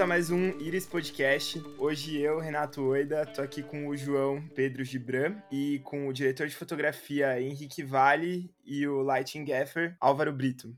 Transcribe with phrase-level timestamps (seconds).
[0.00, 1.62] a mais um Iris Podcast.
[1.76, 6.48] Hoje eu, Renato Oida, tô aqui com o João Pedro Gibran e com o diretor
[6.48, 10.74] de fotografia Henrique Vale e o lighting gaffer Álvaro Brito.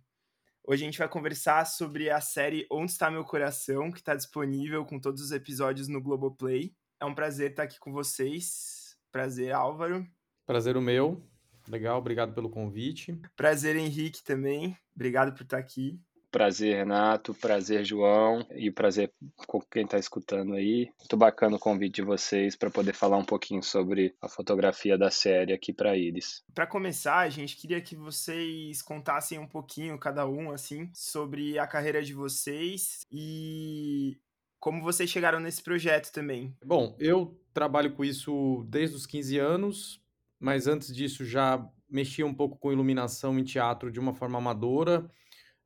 [0.66, 4.84] Hoje a gente vai conversar sobre a série Onde Está Meu Coração, que está disponível
[4.84, 6.74] com todos os episódios no Globoplay.
[6.98, 8.96] É um prazer estar aqui com vocês.
[9.12, 10.04] Prazer, Álvaro.
[10.44, 11.22] Prazer o meu.
[11.68, 13.16] Legal, obrigado pelo convite.
[13.36, 14.76] Prazer, Henrique, também.
[14.96, 16.00] Obrigado por estar aqui.
[16.32, 17.34] Prazer, Renato.
[17.34, 18.44] Prazer, João.
[18.52, 19.12] E prazer
[19.46, 20.90] com quem está escutando aí.
[20.98, 25.10] Muito bacana o convite de vocês para poder falar um pouquinho sobre a fotografia da
[25.10, 26.42] série aqui para Iris.
[26.54, 31.66] Para começar, a gente queria que vocês contassem um pouquinho, cada um, assim, sobre a
[31.66, 34.16] carreira de vocês e
[34.58, 36.56] como vocês chegaram nesse projeto também.
[36.64, 40.00] Bom, eu trabalho com isso desde os 15 anos,
[40.40, 45.10] mas antes disso já mexia um pouco com iluminação em teatro de uma forma amadora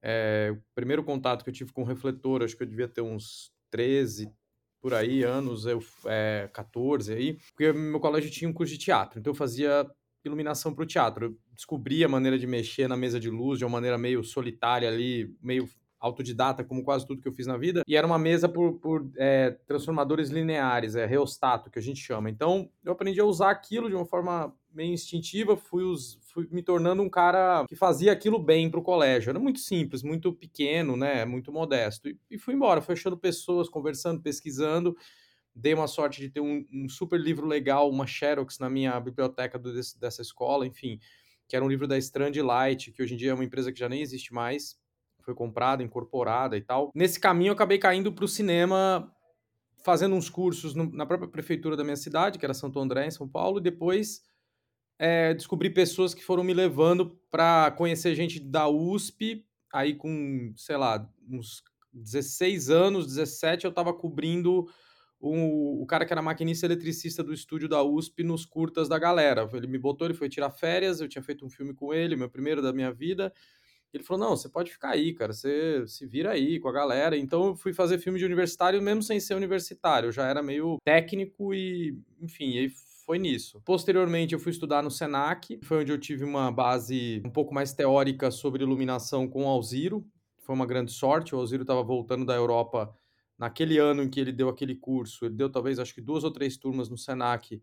[0.08, 3.50] é, o primeiro contato que eu tive com refletor, acho que eu devia ter uns
[3.72, 4.30] 13
[4.80, 9.18] por aí anos, eu, é, 14 aí, porque meu colégio tinha um curso de teatro,
[9.18, 9.84] então eu fazia
[10.24, 11.26] iluminação para o teatro.
[11.26, 14.88] Eu descobri a maneira de mexer na mesa de luz de uma maneira meio solitária
[14.88, 15.68] ali, meio
[16.06, 19.10] autodidata, como quase tudo que eu fiz na vida, e era uma mesa por, por
[19.16, 22.30] é, transformadores lineares, é reostato, que a gente chama.
[22.30, 26.62] Então, eu aprendi a usar aquilo de uma forma meio instintiva, fui, os, fui me
[26.62, 29.30] tornando um cara que fazia aquilo bem para o colégio.
[29.30, 32.08] Era muito simples, muito pequeno, né, muito modesto.
[32.08, 34.94] E, e fui embora, fui achando pessoas, conversando, pesquisando.
[35.54, 39.58] Dei uma sorte de ter um, um super livro legal, uma Xerox na minha biblioteca
[39.58, 41.00] do, desse, dessa escola, enfim,
[41.48, 43.78] que era um livro da Strand Light, que hoje em dia é uma empresa que
[43.78, 44.78] já nem existe mais,
[45.26, 46.92] foi comprada, incorporada e tal.
[46.94, 49.12] Nesse caminho eu acabei caindo para o cinema
[49.84, 53.10] fazendo uns cursos no, na própria prefeitura da minha cidade, que era Santo André, em
[53.10, 54.22] São Paulo, e depois
[54.98, 60.76] é, descobri pessoas que foram me levando para conhecer gente da USP, aí com, sei
[60.76, 61.62] lá, uns
[61.92, 64.66] 16 anos, 17, eu estava cobrindo
[65.18, 69.48] o, o, cara que era maquinista eletricista do estúdio da USP nos curtas da galera.
[69.52, 72.28] Ele me botou, ele foi tirar férias, eu tinha feito um filme com ele, meu
[72.28, 73.32] primeiro da minha vida.
[73.92, 77.16] Ele falou: não, você pode ficar aí, cara, você se vira aí com a galera.
[77.16, 80.08] Então eu fui fazer filme de universitário mesmo sem ser universitário.
[80.08, 82.70] Eu já era meio técnico e, enfim, aí
[83.06, 83.62] foi nisso.
[83.64, 87.72] Posteriormente, eu fui estudar no Senac, foi onde eu tive uma base um pouco mais
[87.72, 90.04] teórica sobre iluminação com o Alziro.
[90.40, 92.92] Foi uma grande sorte, o Alziro estava voltando da Europa
[93.38, 95.24] naquele ano em que ele deu aquele curso.
[95.24, 97.62] Ele deu talvez, acho que duas ou três turmas no Senac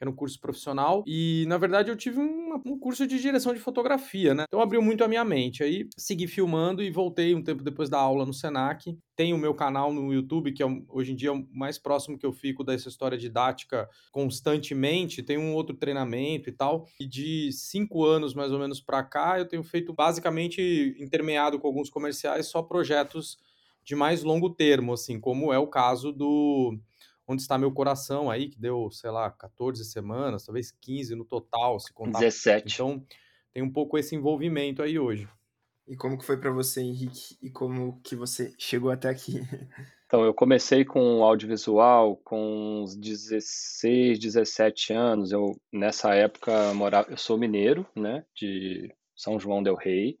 [0.00, 3.52] que era um curso profissional, e na verdade eu tive um, um curso de direção
[3.52, 4.44] de fotografia, né?
[4.48, 5.62] Então abriu muito a minha mente.
[5.62, 8.96] Aí segui filmando e voltei um tempo depois da aula no Senac.
[9.14, 12.18] Tenho o meu canal no YouTube, que é hoje em dia é o mais próximo
[12.18, 15.22] que eu fico dessa história didática constantemente.
[15.22, 16.86] Tem um outro treinamento e tal.
[16.98, 21.66] E de cinco anos mais ou menos para cá, eu tenho feito basicamente intermeado com
[21.66, 23.36] alguns comerciais só projetos
[23.84, 26.78] de mais longo termo, assim, como é o caso do
[27.30, 31.78] Onde está meu coração aí, que deu, sei lá, 14 semanas, talvez 15 no total,
[31.78, 32.18] se contar.
[32.18, 32.74] 17.
[32.74, 33.06] Então,
[33.52, 35.28] tem um pouco esse envolvimento aí hoje.
[35.86, 37.38] E como que foi para você, Henrique?
[37.40, 39.34] E como que você chegou até aqui?
[40.10, 45.30] Então, eu comecei com audiovisual com uns 16, 17 anos.
[45.30, 50.18] Eu, nessa época, morava, eu sou mineiro, né, de São João del Rei.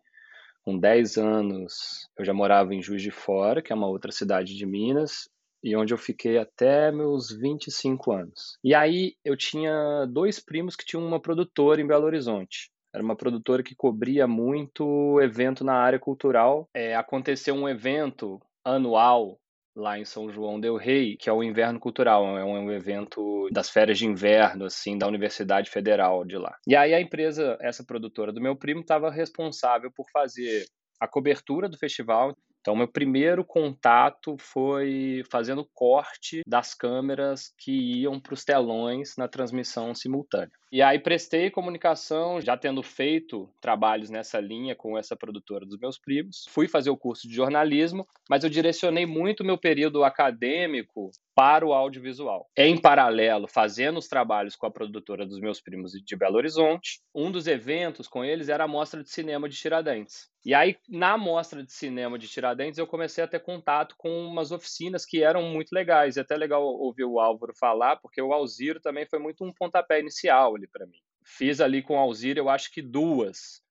[0.62, 4.56] Com 10 anos, eu já morava em Juiz de Fora, que é uma outra cidade
[4.56, 5.28] de Minas
[5.62, 8.58] e onde eu fiquei até meus 25 anos.
[8.64, 12.70] E aí eu tinha dois primos que tinham uma produtora em Belo Horizonte.
[12.92, 16.68] Era uma produtora que cobria muito evento na área cultural.
[16.74, 19.38] É, aconteceu um evento anual
[19.76, 23.70] lá em São João del Rei, que é o Inverno Cultural, é um evento das
[23.70, 26.56] férias de inverno, assim, da Universidade Federal de lá.
[26.66, 30.66] E aí a empresa, essa produtora do meu primo, estava responsável por fazer
[31.00, 32.36] a cobertura do festival.
[32.60, 37.72] Então, meu primeiro contato foi fazendo corte das câmeras que
[38.02, 40.59] iam para os telões na transmissão simultânea.
[40.72, 45.98] E aí prestei comunicação, já tendo feito trabalhos nessa linha com essa produtora dos meus
[45.98, 46.44] primos.
[46.48, 51.72] Fui fazer o curso de jornalismo, mas eu direcionei muito meu período acadêmico para o
[51.72, 52.48] audiovisual.
[52.56, 57.32] Em paralelo, fazendo os trabalhos com a produtora dos meus primos de Belo Horizonte, um
[57.32, 60.30] dos eventos com eles era a Mostra de Cinema de Tiradentes.
[60.44, 64.50] E aí, na Mostra de Cinema de Tiradentes, eu comecei a ter contato com umas
[64.52, 66.16] oficinas que eram muito legais.
[66.16, 70.00] E até legal ouvir o Álvaro falar, porque o Alziro também foi muito um pontapé
[70.00, 70.98] inicial ali para mim.
[71.24, 73.62] Fiz ali com o Alzir, eu acho que duas,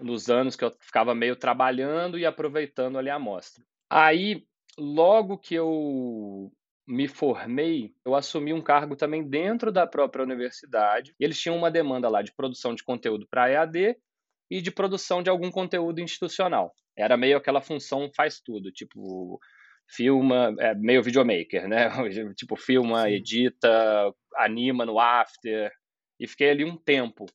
[0.00, 3.64] nos anos que eu ficava meio trabalhando e aproveitando ali a amostra.
[3.90, 4.46] Aí,
[4.78, 6.52] logo que eu
[6.86, 11.14] me formei, eu assumi um cargo também dentro da própria universidade.
[11.18, 13.96] E eles tinham uma demanda lá de produção de conteúdo para EAD
[14.50, 16.72] e de produção de algum conteúdo institucional.
[16.96, 19.40] Era meio aquela função faz tudo, tipo
[19.88, 21.88] filma, é meio videomaker, né?
[22.34, 23.10] tipo, filma, Sim.
[23.10, 25.70] edita, anima no After,
[26.18, 27.26] e fiquei ali um tempo.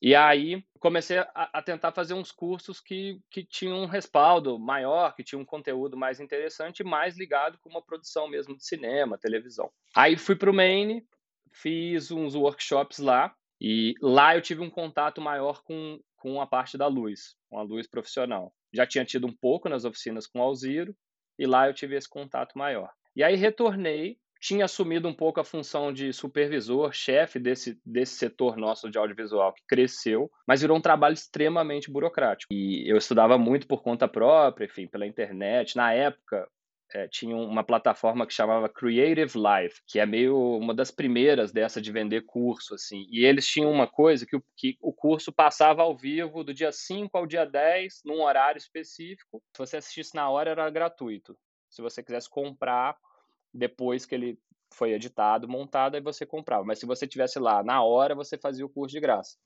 [0.00, 5.14] E aí comecei a, a, tentar fazer uns cursos que, que tinham um respaldo maior,
[5.14, 9.70] que tinham um conteúdo mais interessante, mais ligado com uma produção mesmo de cinema, televisão.
[9.94, 11.06] Aí fui para o Maine,
[11.52, 16.76] fiz uns workshops lá, e lá eu tive um contato maior com, com a parte
[16.76, 18.52] da luz, com a luz profissional.
[18.72, 20.96] Já tinha tido um pouco nas oficinas com o Alziro,
[21.38, 22.90] e lá eu tive esse contato maior.
[23.14, 28.56] E aí retornei tinha assumido um pouco a função de supervisor, chefe desse, desse setor
[28.56, 32.52] nosso de audiovisual, que cresceu, mas virou um trabalho extremamente burocrático.
[32.52, 35.76] E eu estudava muito por conta própria, enfim, pela internet.
[35.76, 36.48] Na época,
[36.92, 41.80] é, tinha uma plataforma que chamava Creative Live, que é meio uma das primeiras dessa
[41.80, 43.06] de vender curso, assim.
[43.12, 46.72] E eles tinham uma coisa que o, que o curso passava ao vivo do dia
[46.72, 49.40] 5 ao dia 10, num horário específico.
[49.56, 51.38] Se você assistisse na hora, era gratuito.
[51.70, 52.96] Se você quisesse comprar,
[53.52, 54.38] depois que ele
[54.72, 56.64] foi editado, montado, aí você comprava.
[56.64, 59.36] Mas se você tivesse lá na hora, você fazia o curso de graça.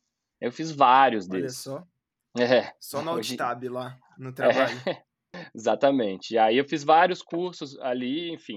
[0.41, 1.67] Eu fiz vários Olha desses.
[1.67, 1.87] Olha só.
[2.38, 2.70] É.
[2.79, 4.79] Só no Tab lá, no trabalho.
[4.87, 5.03] É.
[5.56, 6.35] Exatamente.
[6.35, 8.56] E aí eu fiz vários cursos ali, enfim.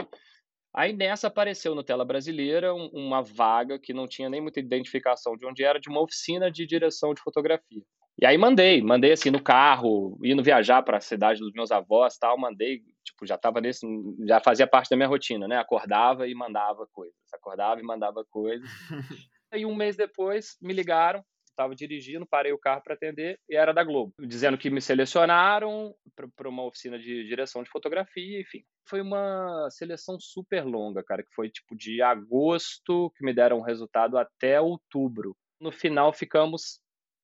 [0.76, 5.46] Aí nessa apareceu no Tela Brasileira uma vaga que não tinha nem muita identificação de
[5.46, 7.82] onde era, de uma oficina de direção de fotografia.
[8.22, 12.18] E aí mandei, mandei assim no carro, indo viajar para a cidade dos meus avós,
[12.18, 13.86] tal, mandei, tipo, já tava nesse,
[14.26, 15.58] já fazia parte da minha rotina, né?
[15.58, 18.70] Acordava e mandava coisas, acordava e mandava coisas.
[19.54, 23.74] e um mês depois me ligaram, estava dirigindo, parei o carro para atender e era
[23.74, 25.94] da Globo, dizendo que me selecionaram
[26.36, 28.64] para uma oficina de direção de fotografia, enfim.
[28.88, 33.64] Foi uma seleção super longa, cara, que foi tipo de agosto que me deram o
[33.64, 35.36] resultado até outubro.
[35.60, 36.80] No final ficamos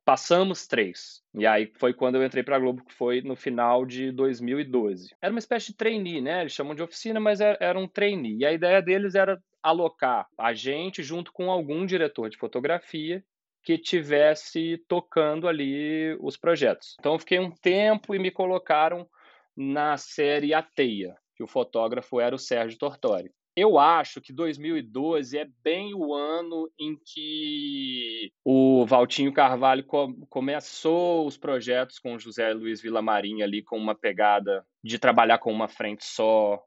[0.05, 1.23] Passamos três.
[1.33, 5.15] E aí foi quando eu entrei para a Globo, que foi no final de 2012.
[5.19, 6.41] Era uma espécie de trainee, né?
[6.41, 8.37] Eles chamam de oficina, mas era, era um trainee.
[8.37, 13.25] E a ideia deles era alocar a gente junto com algum diretor de fotografia
[13.63, 16.95] que tivesse tocando ali os projetos.
[16.99, 19.09] Então eu fiquei um tempo e me colocaram
[19.57, 23.33] na série A Teia, que o fotógrafo era o Sérgio Tortori.
[23.55, 31.25] Eu acho que 2012 é bem o ano em que o Valtinho Carvalho co começou
[31.25, 36.03] os projetos com José Luiz Villamarim ali com uma pegada de trabalhar com uma frente
[36.03, 36.61] só,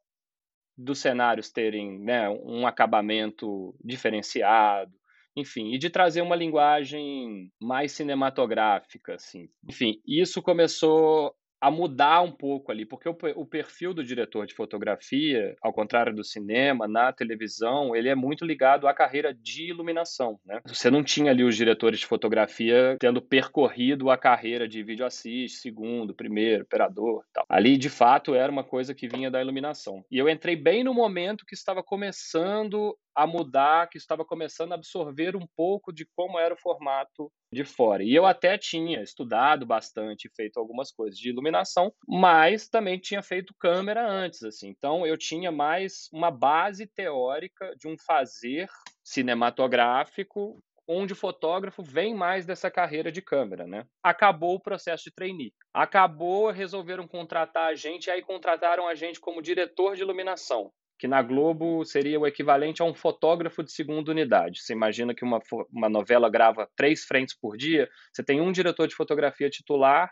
[0.78, 4.92] dos cenários terem né, um acabamento diferenciado,
[5.36, 9.48] enfim, e de trazer uma linguagem mais cinematográfica, assim.
[9.68, 14.54] Enfim, isso começou a mudar um pouco ali, porque o, o, perfil do diretor de
[14.54, 20.38] fotografia, ao contrário do cinema, na televisão, ele é muito ligado à carreira de iluminação,
[20.44, 20.60] né?
[20.66, 25.58] Você não tinha ali os diretores de fotografia tendo percorrido a carreira de vídeo assist,
[25.58, 27.44] segundo, primeiro, operador, tal.
[27.48, 30.04] Ali, de fato, era uma coisa que vinha da iluminação.
[30.10, 34.74] E eu entrei bem no momento que estava começando a mudar, que estava começando a
[34.76, 38.02] absorver um pouco de como era o formato de fora.
[38.02, 43.54] E eu até tinha estudado bastante, feito algumas coisas de iluminação, mas também tinha feito
[43.58, 44.68] câmera antes, assim.
[44.68, 48.68] Então eu tinha mais uma base teórica de um fazer
[49.02, 53.84] cinematográfico onde o fotógrafo vem mais dessa carreira de câmera, né?
[54.02, 55.52] Acabou o processo de trainee.
[55.72, 61.22] Acabou, resolveram contratar a gente, aí contrataram a gente como diretor de iluminação que na
[61.22, 64.60] Globo seria o equivalente a um fotógrafo de segunda unidade.
[64.60, 65.40] Você imagina que uma,
[65.72, 70.10] uma novela grava três frentes por dia, você tem um diretor de fotografia titular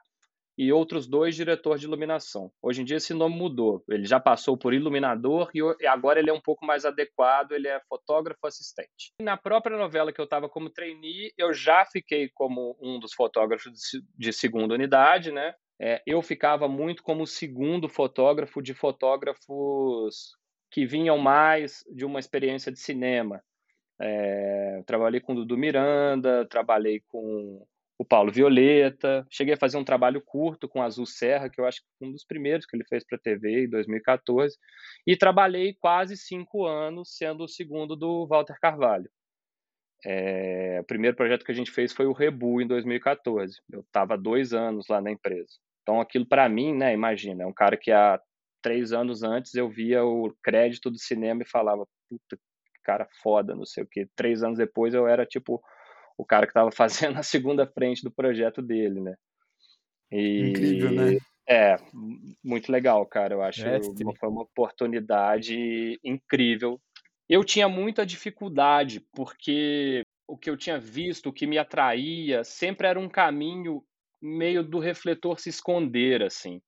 [0.59, 2.51] e outros dois diretores de iluminação.
[2.63, 6.33] Hoje em dia esse nome mudou, ele já passou por iluminador e agora ele é
[6.33, 9.13] um pouco mais adequado, ele é fotógrafo assistente.
[9.21, 13.73] Na própria novela que eu estava como trainee, eu já fiquei como um dos fotógrafos
[14.17, 15.55] de segunda unidade, né?
[15.79, 20.35] É, eu ficava muito como segundo fotógrafo de fotógrafos
[20.71, 23.43] que vinham mais de uma experiência de cinema.
[24.01, 27.67] É, trabalhei com o Dudu Miranda, trabalhei com
[27.99, 31.81] o Paulo Violeta, cheguei a fazer um trabalho curto com Azul Serra, que eu acho
[31.81, 34.57] que foi um dos primeiros que ele fez para a TV em 2014,
[35.07, 39.11] e trabalhei quase cinco anos sendo o segundo do Walter Carvalho.
[40.05, 43.61] É, o primeiro projeto que a gente fez foi o Rebu em 2014.
[43.73, 45.55] Eu estava dois anos lá na empresa.
[45.83, 48.21] Então aquilo para mim, né, imagina, é um cara que há
[48.63, 52.39] três anos antes eu via o crédito do cinema e falava, puta,
[52.87, 54.07] cara foda, não sei o que.
[54.15, 55.61] Três anos depois eu era tipo
[56.17, 56.71] o cara que estava
[57.11, 59.15] fazendo a segunda frente do projeto dele, né?
[60.13, 61.19] E, Incrível, né?
[61.49, 61.77] É,
[62.43, 63.35] muito legal, cara.
[63.35, 66.81] Eu acho que foi uma oportunidade incrível.
[67.29, 72.87] Eu tinha muita dificuldade, porque o que eu tinha visto, o que me atraía, sempre
[72.87, 73.83] era um caminho
[74.21, 76.61] meio do refletor se esconder, assim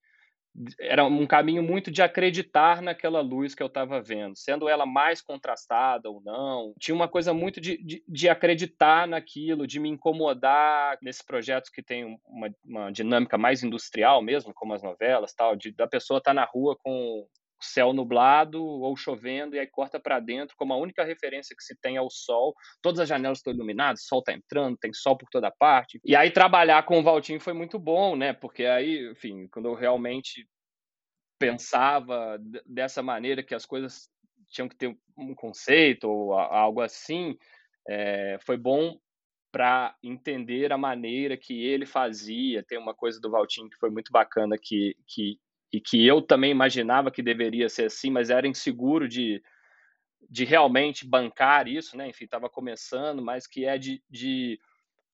[0.79, 5.21] era um caminho muito de acreditar naquela luz que eu estava vendo, sendo ela mais
[5.21, 6.75] contrastada ou não.
[6.79, 11.83] Tinha uma coisa muito de, de, de acreditar naquilo, de me incomodar nesses projetos que
[11.83, 16.31] tem uma, uma, dinâmica mais industrial mesmo, como as novelas, tal, de, da pessoa estar
[16.31, 17.27] tá na rua com
[17.61, 21.77] céu nublado ou chovendo e aí corta para dentro, como a única referência que se
[21.81, 22.55] tem é o sol.
[22.83, 26.01] Todas as janelas estão iluminadas, sol está entrando, tem sol por toda parte.
[26.05, 28.33] E aí trabalhar com o Valtinho foi muito bom, né?
[28.33, 30.49] Porque aí, enfim, quando eu realmente
[31.39, 34.09] pensava dessa maneira que as coisas
[34.49, 37.37] tinham que ter um conceito ou algo assim,
[37.89, 38.99] é, foi bom
[39.51, 42.63] para entender a maneira que ele fazia.
[42.63, 45.39] Tem uma coisa do Valtinho que foi muito bacana que, que
[45.73, 49.43] e que eu também imaginava que deveria ser assim, mas era inseguro de,
[50.29, 52.09] de realmente bancar isso, né?
[52.09, 54.59] Enfim, estava começando, mas que é de, de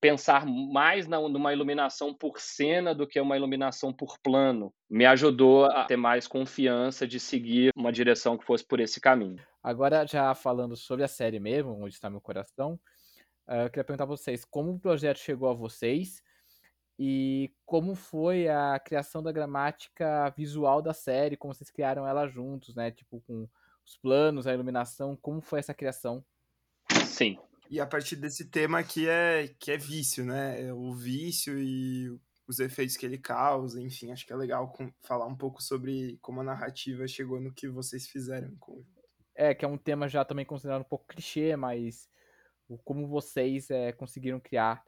[0.01, 4.73] pensar mais na, numa iluminação por cena do que uma iluminação por plano.
[4.89, 9.43] Me ajudou a ter mais confiança de seguir uma direção que fosse por esse caminho.
[9.63, 12.79] Agora, já falando sobre a série mesmo, Onde Está Meu Coração,
[13.49, 16.23] uh, eu queria perguntar para vocês como o projeto chegou a vocês
[16.99, 22.75] e como foi a criação da gramática visual da série, como vocês criaram ela juntos,
[22.75, 22.91] né?
[22.91, 23.49] Tipo, com
[23.85, 26.25] os planos, a iluminação, como foi essa criação?
[27.05, 27.39] Sim.
[27.71, 30.63] E a partir desse tema que é, que é vício, né?
[30.63, 32.09] É o vício e
[32.47, 34.73] os efeitos que ele causa, enfim, acho que é legal
[35.03, 39.03] falar um pouco sobre como a narrativa chegou no que vocês fizeram em conjunto.
[39.35, 42.09] É, que é um tema já também considerado um pouco clichê, mas
[42.85, 44.85] como vocês é, conseguiram criar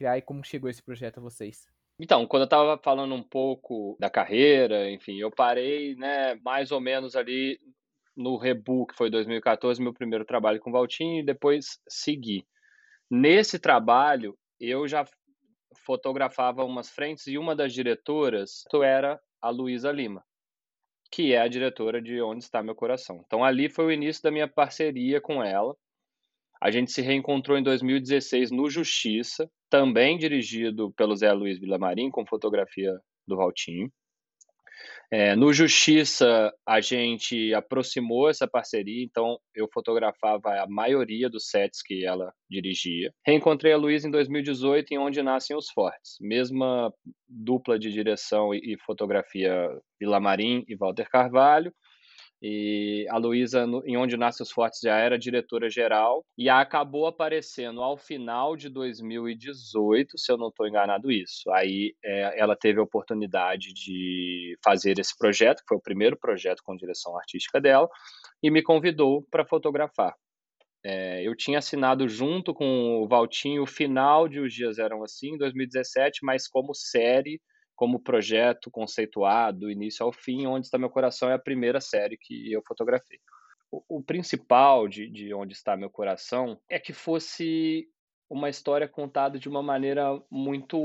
[0.00, 1.68] criar e como chegou esse projeto a vocês?
[1.98, 6.80] Então, quando eu estava falando um pouco da carreira, enfim, eu parei, né, mais ou
[6.80, 7.60] menos ali
[8.16, 12.46] no Rebu, que foi 2014, meu primeiro trabalho com o Valtinho, e depois segui.
[13.10, 15.04] Nesse trabalho, eu já
[15.84, 20.24] fotografava umas frentes e uma das diretoras era a Luísa Lima,
[21.12, 23.22] que é a diretora de Onde Está Meu Coração.
[23.26, 25.76] Então, ali foi o início da minha parceria com ela.
[26.60, 32.26] A gente se reencontrou em 2016 no Justiça, também dirigido pelo Zé Luiz Villamarim, com
[32.26, 32.92] fotografia
[33.26, 33.90] do Valtinho.
[35.12, 41.82] É, no Justiça, a gente aproximou essa parceria, então eu fotografava a maioria dos sets
[41.82, 43.12] que ela dirigia.
[43.26, 46.92] Reencontrei a Luísa em 2018 em Onde Nascem os Fortes, mesma
[47.28, 51.72] dupla de direção e, fotografia Villamarim e Walter Carvalho.
[52.42, 57.98] E a Luísa, em Onde Nasce os Fortes, já era diretora-geral e acabou aparecendo ao
[57.98, 61.50] final de 2018, se eu não estou enganado isso.
[61.52, 66.62] Aí é, ela teve a oportunidade de fazer esse projeto, que foi o primeiro projeto
[66.64, 67.88] com direção artística dela,
[68.42, 70.14] e me convidou para fotografar.
[70.82, 75.34] É, eu tinha assinado junto com o Valtinho o final de Os Dias Eram Assim,
[75.34, 77.38] em 2017, mas como série
[77.80, 82.18] como projeto conceituado, do início ao fim, Onde Está Meu Coração é a primeira série
[82.20, 83.18] que eu fotografei.
[83.72, 87.88] O, o principal de, de Onde Está Meu Coração é que fosse
[88.28, 90.78] uma história contada de uma maneira muito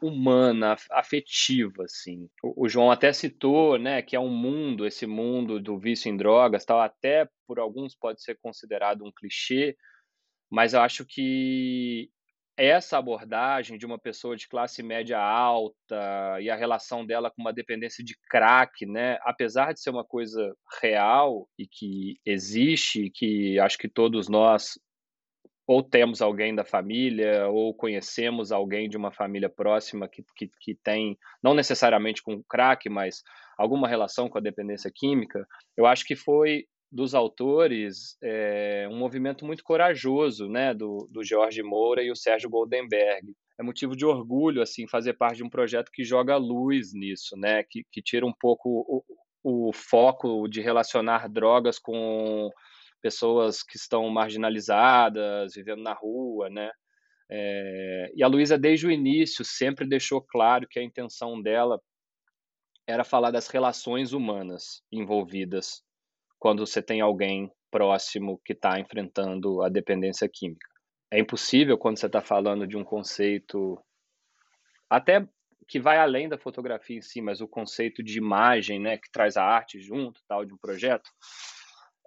[0.00, 2.26] humana, afetiva, assim.
[2.42, 6.16] O, o, João até citou, né, que é um mundo, esse mundo do vício em
[6.16, 9.76] drogas, tal, até por alguns pode ser considerado um clichê,
[10.50, 12.08] mas eu acho que
[12.56, 17.52] essa abordagem de uma pessoa de classe média alta e a relação dela com uma
[17.52, 19.18] dependência de crack, né?
[19.22, 24.78] Apesar de ser uma coisa real e que existe, que acho que todos nós
[25.66, 30.74] ou temos alguém da família ou conhecemos alguém de uma família próxima que, que, que
[30.74, 33.22] tem, não necessariamente com crack, mas
[33.56, 35.46] alguma relação com a dependência química,
[35.76, 41.60] eu acho que foi dos autores é, um movimento muito corajoso, né, do, do Jorge
[41.60, 43.34] Moura e o Sérgio Goldenberg.
[43.58, 47.64] É motivo de orgulho, assim, fazer parte de um projeto que joga luz nisso, né,
[47.64, 49.04] que, que tira um pouco
[49.42, 52.48] o, o foco de relacionar drogas com
[53.02, 56.70] pessoas que estão marginalizadas, vivendo na rua, né,
[57.28, 61.80] é, e a Luísa, desde o início, sempre deixou claro que a intenção dela
[62.86, 65.82] era falar das relações humanas envolvidas
[66.44, 70.68] quando você tem alguém próximo que está enfrentando a dependência química.
[71.10, 73.82] É impossível quando você está falando de um conceito,
[74.90, 75.26] até
[75.66, 79.38] que vai além da fotografia em si, mas o conceito de imagem, né, que traz
[79.38, 81.08] a arte junto, tal, de um projeto,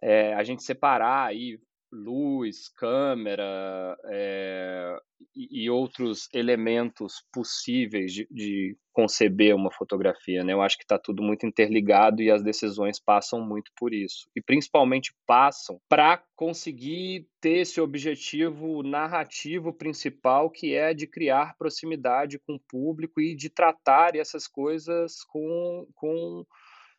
[0.04, 1.60] é, a gente separar aí
[1.92, 4.98] luz, câmera, é,
[5.36, 10.44] e, outros elementos possíveis de, de, conceber uma fotografia.
[10.44, 10.54] Né?
[10.54, 14.28] Eu acho que está tudo muito interligado e as decisões passam muito por isso.
[14.36, 22.40] E principalmente passam para conseguir ter esse objetivo narrativo principal, que é de criar proximidade
[22.40, 26.44] com o público e de tratar essas coisas com, com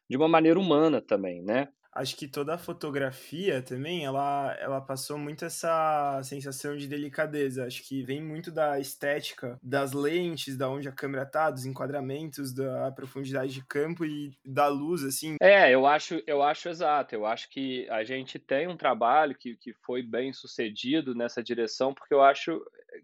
[0.08, 1.68] de uma maneira humana também, né?
[1.92, 7.66] Acho que toda a fotografia também, ela, ela passou muito essa sensação de delicadeza.
[7.66, 12.52] Acho que vem muito da estética, das lentes, da onde a câmera tá, dos enquadramentos,
[12.52, 15.36] da profundidade de campo e da luz, assim.
[15.40, 17.14] É, eu acho, eu acho exato.
[17.14, 21.94] Eu acho que a gente tem um trabalho que, que foi bem sucedido nessa direção,
[21.94, 22.60] porque eu acho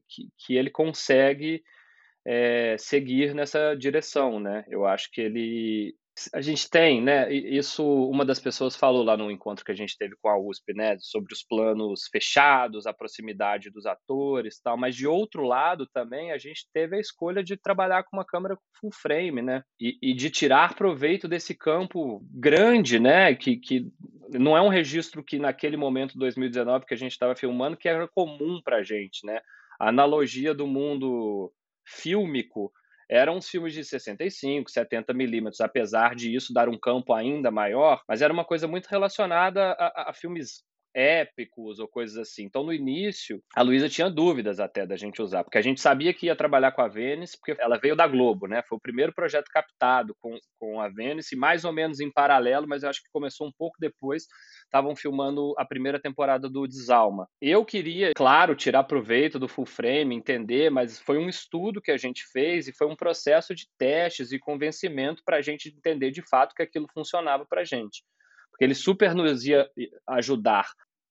[0.08, 1.62] que, que ele consegue
[2.26, 4.64] é, seguir nessa direção, né?
[4.68, 5.94] Eu acho que ele
[6.32, 7.32] a gente tem, né?
[7.32, 10.72] Isso uma das pessoas falou lá no encontro que a gente teve com a USP,
[10.72, 10.96] né?
[11.00, 14.76] Sobre os planos fechados, a proximidade dos atores, tal.
[14.76, 18.56] Mas de outro lado também a gente teve a escolha de trabalhar com uma câmera
[18.80, 19.62] full frame, né?
[19.80, 23.34] E, e de tirar proveito desse campo grande, né?
[23.34, 23.92] Que, que
[24.30, 28.06] não é um registro que naquele momento 2019 que a gente estava filmando que era
[28.08, 29.40] comum para gente, né?
[29.80, 31.52] A analogia do mundo
[31.84, 32.72] fílmico
[33.08, 38.02] eram os filmes de 65, 70 milímetros, apesar de isso dar um campo ainda maior,
[38.08, 40.62] mas era uma coisa muito relacionada a, a filmes
[40.94, 42.44] épicos ou coisas assim.
[42.44, 46.14] Então, no início, a Luísa tinha dúvidas até da gente usar, porque a gente sabia
[46.14, 48.62] que ia trabalhar com a Vênice, porque ela veio da Globo, né?
[48.68, 52.82] Foi o primeiro projeto captado com, com a Vênice, mais ou menos em paralelo, mas
[52.82, 54.26] eu acho que começou um pouco depois.
[54.64, 57.26] Estavam filmando a primeira temporada do Desalma.
[57.40, 61.96] Eu queria, claro, tirar proveito do full frame, entender, mas foi um estudo que a
[61.96, 66.22] gente fez e foi um processo de testes e convencimento para a gente entender de
[66.28, 68.02] fato que aquilo funcionava para a gente
[68.54, 69.68] porque ele super nos ia
[70.08, 70.66] ajudar.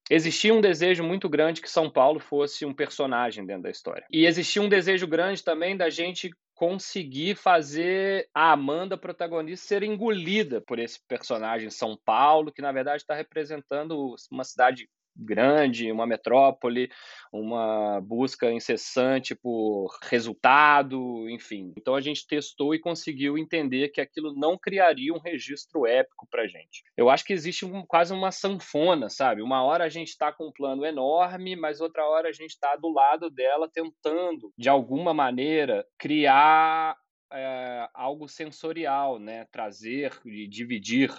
[0.10, 4.06] Existia um desejo muito grande que São Paulo fosse um personagem dentro da história.
[4.12, 10.62] E existia um desejo grande também da gente conseguir fazer a Amanda protagonista ser engolida
[10.62, 16.90] por esse personagem São Paulo, que na verdade está representando uma cidade grande, uma metrópole,
[17.32, 21.74] uma busca incessante por resultado, enfim.
[21.78, 26.48] Então a gente testou e conseguiu entender que aquilo não criaria um registro épico para
[26.48, 26.84] gente.
[26.98, 29.42] Eu acho que existe um, quase uma sanfona, sabe?
[29.42, 32.76] Uma hora a gente está com um plano enorme, mas outra hora a gente está
[32.76, 36.98] do lado dela tentando, de alguma maneira, criar
[37.32, 39.46] é, algo sensorial, né?
[39.52, 41.12] Trazer e dividir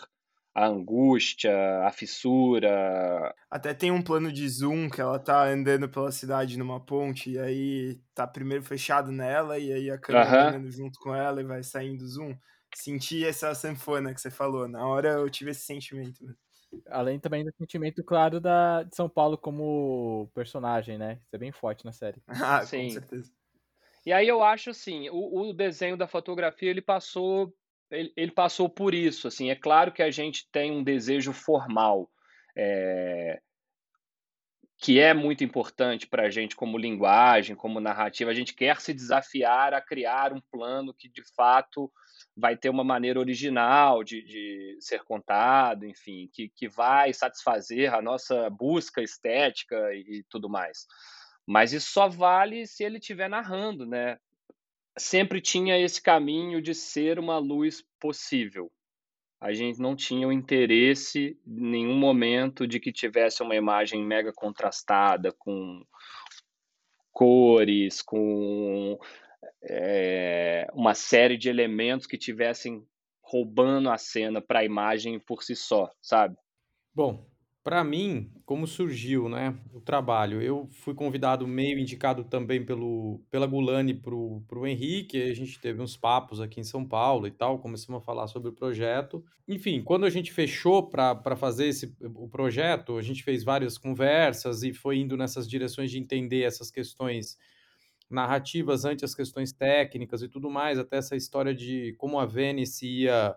[0.55, 1.53] a angústia,
[1.85, 3.35] a fissura.
[3.51, 7.39] Até tem um plano de zoom que ela tá andando pela cidade numa ponte e
[7.39, 10.49] aí tá primeiro fechado nela e aí a câmera uhum.
[10.49, 12.37] andando junto com ela e vai saindo zoom.
[12.73, 14.69] Senti essa sanfona que você falou.
[14.69, 16.25] Na hora eu tive esse sentimento.
[16.89, 21.21] Além também do sentimento, claro, da, de São Paulo como personagem, né?
[21.25, 22.23] Isso é bem forte na série.
[22.29, 22.87] ah, Sim.
[22.87, 23.33] com certeza.
[24.07, 27.53] E aí eu acho assim, o, o desenho da fotografia ele passou
[27.95, 29.29] ele, ele, passou por isso.
[29.29, 32.11] Assim, é claro que a gente tem um desejo formal
[32.57, 33.41] é,
[34.79, 38.31] que é muito importante para a gente como linguagem, como narrativa.
[38.31, 41.91] A gente quer se desafiar a criar um plano que de fato
[42.37, 48.03] vai ter uma maneira original de, de ser contado, enfim, que, que vai satisfazer a
[48.03, 50.87] nossa busca estética e, e tudo mais.
[51.47, 54.19] Mas isso só vale se ele estiver narrando, né?
[54.97, 58.71] Sempre tinha esse caminho de ser uma luz possível.
[59.41, 64.33] A gente não tinha o interesse em nenhum momento de que tivesse uma imagem mega
[64.33, 65.85] contrastada com
[67.13, 68.99] cores, com
[69.63, 72.87] é, uma série de elementos que tivessem
[73.23, 76.37] roubando a cena para a imagem por si só, sabe?
[76.95, 77.27] Bom,
[77.65, 80.43] para mim, como surgiu, né, o trabalho?
[80.43, 85.81] Eu fui convidado, meio indicado também pelo, pela Gulani para o Henrique, a gente teve
[85.81, 89.25] uns papos aqui em São Paulo e tal, começamos a falar sobre o projeto.
[89.49, 94.63] Enfim, quando a gente fechou para fazer esse, o projeto, a gente fez várias conversas
[94.63, 97.39] e foi indo nessas direções de entender essas questões
[98.11, 102.87] narrativas antes as questões técnicas e tudo mais, até essa história de como a Vênice
[102.87, 103.35] ia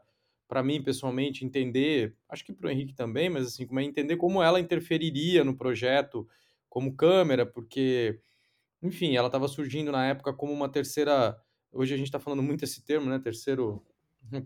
[0.48, 4.16] para mim, pessoalmente, entender, acho que para o Henrique também, mas assim, como é entender
[4.16, 6.28] como ela interferiria no projeto
[6.70, 8.20] como câmera, porque,
[8.82, 11.38] enfim, ela estava surgindo na época como uma terceira.
[11.72, 13.20] Hoje a gente está falando muito esse termo, né?
[13.20, 13.84] Terceiro.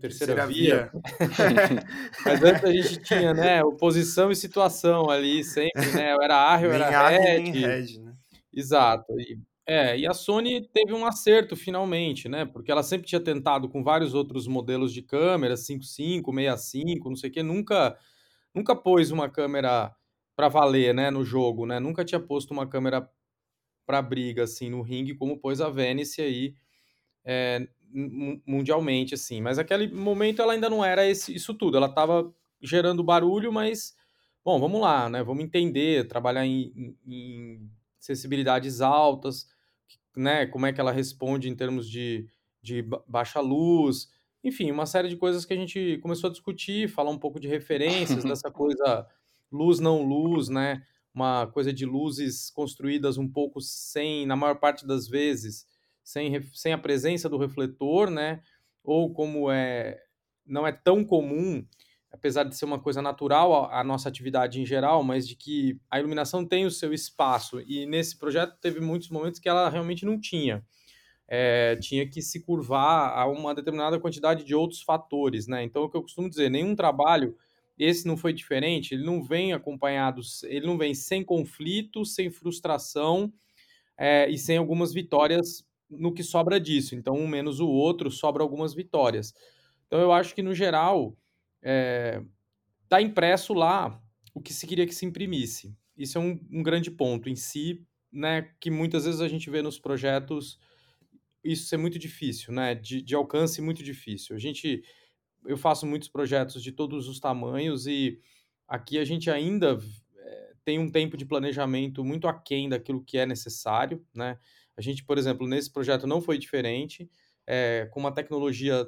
[0.00, 0.90] terceira via.
[0.92, 1.82] via.
[2.24, 3.64] mas antes a gente tinha, né?
[3.64, 6.12] Oposição e situação ali, sempre, né?
[6.12, 7.50] Eu era ar, eu era red.
[7.50, 8.14] red né?
[8.52, 9.12] Exato.
[9.18, 12.44] E é, e a Sony teve um acerto finalmente, né?
[12.44, 17.30] Porque ela sempre tinha tentado com vários outros modelos de câmera, 55, 65, não sei
[17.30, 17.96] o quê, nunca
[18.54, 19.94] nunca pôs uma câmera
[20.36, 21.78] para valer, né, no jogo, né?
[21.80, 23.08] Nunca tinha posto uma câmera
[23.86, 26.54] para briga assim no ringue, como pôs a Venice aí
[27.24, 27.68] é,
[28.46, 29.40] mundialmente assim.
[29.40, 31.76] Mas aquele momento ela ainda não era esse, isso tudo.
[31.76, 33.94] Ela estava gerando barulho, mas
[34.44, 35.22] bom, vamos lá, né?
[35.22, 37.70] Vamos entender, trabalhar em, em
[38.02, 39.46] sensibilidades altas,
[40.16, 40.44] né?
[40.46, 42.28] Como é que ela responde em termos de,
[42.60, 44.10] de baixa luz,
[44.42, 47.46] enfim, uma série de coisas que a gente começou a discutir, falar um pouco de
[47.46, 49.06] referências dessa coisa
[49.50, 50.84] luz não luz, né?
[51.14, 55.66] Uma coisa de luzes construídas um pouco sem, na maior parte das vezes,
[56.02, 58.42] sem, sem a presença do refletor, né?
[58.82, 60.02] Ou como é
[60.44, 61.64] não é tão comum,
[62.12, 65.98] apesar de ser uma coisa natural a, nossa atividade em geral, mas de que a
[65.98, 70.20] iluminação tem o seu espaço e nesse projeto teve muitos momentos que ela realmente não
[70.20, 70.62] tinha
[71.34, 75.62] é, tinha que se curvar a uma determinada quantidade de outros fatores, né?
[75.64, 77.34] Então, o que eu costumo dizer, nenhum trabalho,
[77.78, 83.32] esse não foi diferente, ele não vem acompanhado, ele não vem sem conflito, sem frustração
[83.96, 86.94] é, e sem algumas vitórias no que sobra disso.
[86.94, 89.32] Então, um menos o outro, sobra algumas vitórias.
[89.86, 91.16] Então, eu acho que, no geral,
[91.62, 94.02] está é, impresso lá
[94.34, 95.76] o que se queria que se imprimisse.
[95.96, 99.62] Isso é um, um grande ponto em si, né, que muitas vezes a gente vê
[99.62, 100.58] nos projetos
[101.44, 102.74] isso é muito difícil, né?
[102.74, 104.36] De, de alcance muito difícil.
[104.36, 104.82] A gente,
[105.44, 108.20] eu faço muitos projetos de todos os tamanhos e
[108.68, 109.78] aqui a gente ainda
[110.16, 114.38] é, tem um tempo de planejamento muito aquém daquilo que é necessário, né?
[114.76, 117.10] A gente, por exemplo, nesse projeto não foi diferente,
[117.46, 118.86] é, com uma tecnologia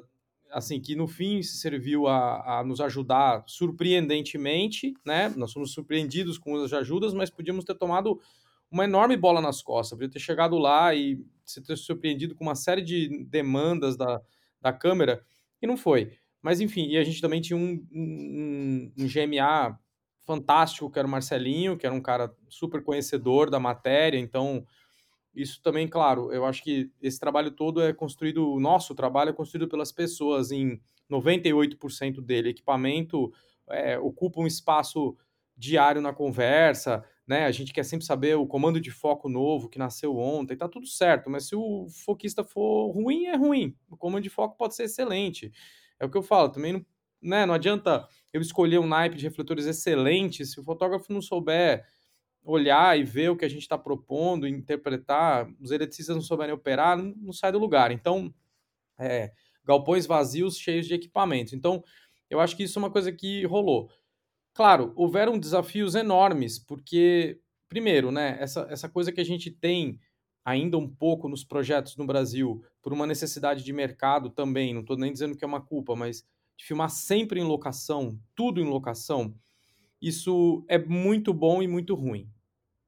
[0.51, 5.29] assim que no fim se serviu a, a, nos ajudar surpreendentemente, né?
[5.35, 8.19] Nós fomos surpreendidos com as ajudas, mas podíamos ter tomado
[8.71, 12.55] uma enorme bola nas costas, podia ter chegado lá e se ter surpreendido com uma
[12.55, 14.21] série de demandas da,
[14.61, 15.23] da câmera,
[15.61, 16.17] e não foi.
[16.41, 19.79] Mas enfim, e a gente também tinha um, um, um GMA
[20.25, 24.65] fantástico, que era o Marcelinho, que era um cara super conhecedor da matéria, então
[25.35, 29.33] isso também, claro, eu acho que esse trabalho todo é construído, o nosso trabalho é
[29.33, 32.49] construído pelas pessoas em 98% dele.
[32.49, 33.31] Equipamento
[33.69, 35.15] é, ocupa um espaço
[35.57, 37.45] diário na conversa, né?
[37.45, 40.85] A gente quer sempre saber o comando de foco novo que nasceu ontem, tá tudo
[40.87, 43.75] certo, mas se o foquista for ruim, é ruim.
[43.89, 45.51] O comando de foco pode ser excelente.
[45.99, 46.85] É o que eu falo, também não,
[47.21, 51.85] né, não adianta eu escolher um naipe de refletores excelente se o fotógrafo não souber
[52.45, 56.95] olhar e ver o que a gente está propondo, interpretar, os eletricistas não souberem operar,
[56.97, 57.91] não, sai do lugar.
[57.91, 58.33] Então,
[58.97, 59.31] é,
[59.63, 61.53] galpões vazios cheios de equipamentos.
[61.53, 61.83] Então,
[62.29, 63.89] eu acho que isso é uma coisa que rolou.
[64.53, 69.99] Claro, houveram desafios enormes, porque, primeiro, né, essa, essa coisa que a gente tem
[70.45, 74.95] ainda um pouco nos projetos no Brasil, por uma necessidade de mercado também, não estou
[74.95, 76.23] nem dizendo que é uma culpa, mas
[76.55, 79.35] de filmar sempre em locação, tudo em locação,
[79.99, 82.29] isso é muito bom e muito ruim.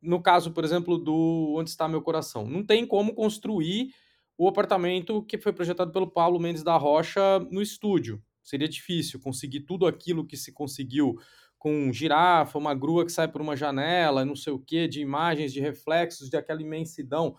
[0.02, 3.94] No caso, por exemplo, do Onde Está Meu Coração, não tem como construir
[4.38, 8.22] o apartamento que foi projetado pelo Paulo Mendes da Rocha no estúdio.
[8.44, 11.18] Seria difícil conseguir tudo aquilo que se conseguiu
[11.58, 15.52] com girafa, uma grua que sai por uma janela, não sei o que, de imagens,
[15.52, 17.36] de reflexos, de aquela imensidão.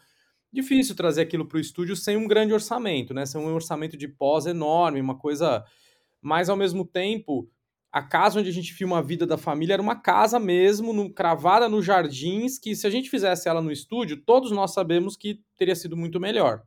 [0.53, 3.25] Difícil trazer aquilo para o estúdio sem um grande orçamento, né?
[3.25, 5.65] Sem um orçamento de pós enorme, uma coisa.
[6.21, 7.49] Mas ao mesmo tempo,
[7.99, 11.13] a casa onde a gente filma a vida da família era uma casa mesmo, no,
[11.13, 15.41] cravada nos jardins, que se a gente fizesse ela no estúdio, todos nós sabemos que
[15.57, 16.63] teria sido muito melhor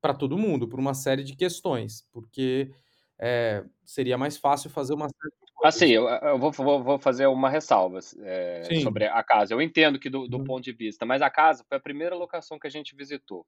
[0.00, 2.70] para todo mundo, por uma série de questões, porque
[3.18, 7.48] é, seria mais fácil fazer uma série Assim, eu, eu vou, vou, vou, fazer uma
[7.48, 9.54] ressalva é, sobre a casa.
[9.54, 10.44] Eu entendo que do, do uhum.
[10.44, 13.46] ponto de vista, mas a casa foi a primeira locação que a gente visitou.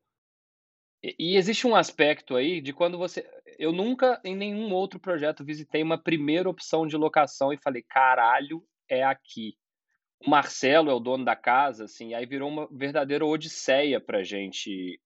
[1.19, 3.29] E, existe um aspecto aí de quando você.
[3.59, 8.65] Eu nunca, em nenhum outro projeto, visitei uma primeira opção de locação e falei, caralho,
[8.89, 9.55] é aqui.
[10.27, 14.99] O Marcelo é o dono da casa, assim, aí virou uma verdadeira odisseia pra gente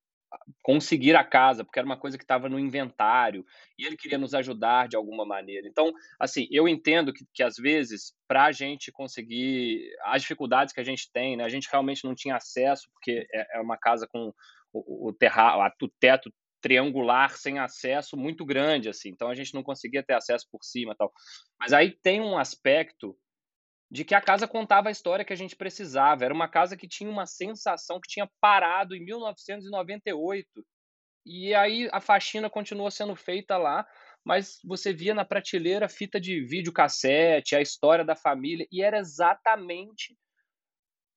[0.63, 3.45] conseguir a casa, porque era uma coisa que estava no inventário
[3.79, 5.67] e ele queria nos ajudar de alguma maneira.
[5.67, 10.81] Então, assim, eu entendo que, que às vezes, para a gente conseguir as dificuldades que
[10.81, 14.07] a gente tem, né, a gente realmente não tinha acesso, porque é, é uma casa
[14.07, 14.33] com
[14.73, 19.63] o, o, terra, o teto triangular sem acesso muito grande, assim, então a gente não
[19.63, 21.13] conseguia ter acesso por cima tal.
[21.59, 23.17] Mas aí tem um aspecto
[23.91, 26.25] de que a casa contava a história que a gente precisava.
[26.25, 30.47] Era uma casa que tinha uma sensação que tinha parado em 1998.
[31.25, 33.87] E aí a faxina continuou sendo feita lá,
[34.25, 40.17] mas você via na prateleira fita de videocassete, a história da família, e era exatamente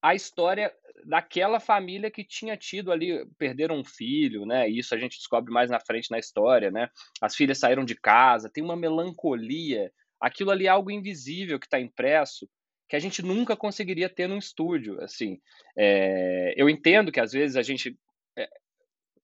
[0.02, 0.74] a história
[1.06, 4.68] daquela família que tinha tido ali, perderam um filho, né?
[4.68, 6.90] Isso a gente descobre mais na frente na história, né?
[7.22, 11.80] As filhas saíram de casa, tem uma melancolia, aquilo ali é algo invisível que está
[11.80, 12.48] impresso,
[12.88, 15.02] que a gente nunca conseguiria ter num estúdio.
[15.02, 15.40] Assim,
[15.78, 17.98] é, eu entendo que às vezes a gente
[18.38, 18.50] é,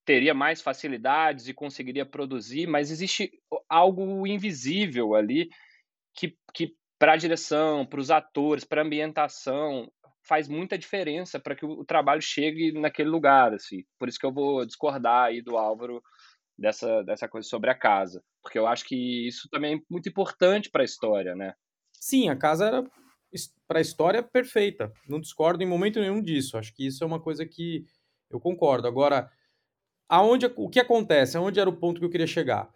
[0.06, 3.32] teria mais facilidades e conseguiria produzir, mas existe
[3.70, 5.50] algo invisível ali
[6.14, 9.92] que, que para a direção, para os atores, para a ambientação,
[10.28, 13.84] faz muita diferença para que o trabalho chegue naquele lugar, assim.
[13.98, 16.02] Por isso que eu vou discordar aí do Álvaro
[16.58, 20.70] dessa, dessa coisa sobre a casa, porque eu acho que isso também é muito importante
[20.70, 21.54] para a história, né?
[21.94, 22.84] Sim, a casa era
[23.68, 24.92] para a história perfeita.
[25.08, 26.58] Não discordo em momento nenhum disso.
[26.58, 27.86] Acho que isso é uma coisa que
[28.30, 28.88] eu concordo.
[28.88, 29.30] Agora,
[30.08, 31.38] aonde o que acontece?
[31.38, 32.72] Aonde era o ponto que eu queria chegar?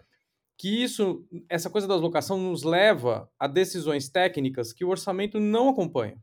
[0.57, 5.69] Que isso, essa coisa da locação nos leva a decisões técnicas que o orçamento não
[5.69, 6.21] acompanha.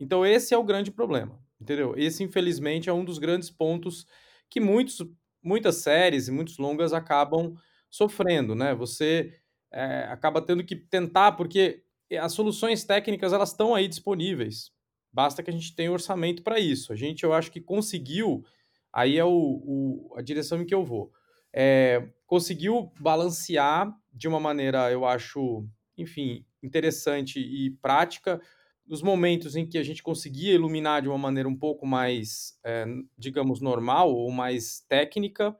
[0.00, 1.94] Então, esse é o grande problema, entendeu?
[1.96, 4.06] Esse, infelizmente, é um dos grandes pontos
[4.48, 5.04] que muitos,
[5.42, 7.54] muitas séries e muitos longas acabam
[7.90, 8.74] sofrendo, né?
[8.74, 9.34] Você
[9.72, 11.82] é, acaba tendo que tentar, porque
[12.20, 14.70] as soluções técnicas elas estão aí disponíveis.
[15.12, 16.92] Basta que a gente tenha orçamento para isso.
[16.92, 18.44] A gente, eu acho que conseguiu,
[18.92, 21.12] aí é o, o a direção em que eu vou,
[21.52, 28.40] é, conseguiu balancear de uma maneira, eu acho, enfim, interessante e prática
[28.88, 32.86] nos momentos em que a gente conseguia iluminar de uma maneira um pouco mais, é,
[33.16, 35.56] digamos, normal ou mais técnica,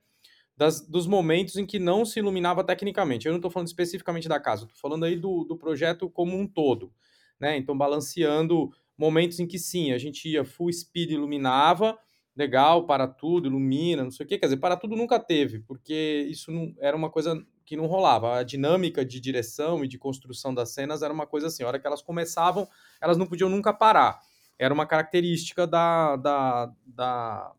[0.56, 3.26] das, dos momentos em que não se iluminava tecnicamente.
[3.26, 6.46] Eu não estou falando especificamente da casa, estou falando aí do, do projeto como um
[6.46, 6.92] todo.
[7.38, 7.56] Né?
[7.56, 11.96] Então, balanceando momentos em que sim, a gente ia full speed iluminava,
[12.34, 14.38] legal, para tudo, ilumina, não sei o quê.
[14.38, 18.38] Quer dizer, para tudo nunca teve, porque isso não, era uma coisa que não rolava.
[18.38, 21.78] A dinâmica de direção e de construção das cenas era uma coisa assim, a hora
[21.78, 22.66] que elas começavam,
[22.98, 24.18] elas não podiam nunca parar.
[24.58, 27.52] Era uma característica da, da, da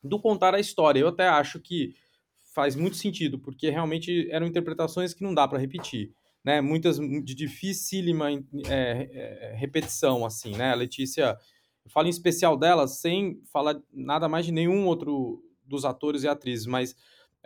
[0.00, 1.00] do contar a história.
[1.00, 1.96] Eu até acho que
[2.54, 6.14] faz muito sentido, porque realmente eram interpretações que não dá para repetir.
[6.44, 8.38] Né, muitas de dificílima é,
[8.70, 10.70] é, repetição, assim, né?
[10.70, 11.36] A Letícia,
[11.84, 16.28] eu falo em especial dela sem falar nada mais de nenhum outro dos atores e
[16.28, 16.94] atrizes, mas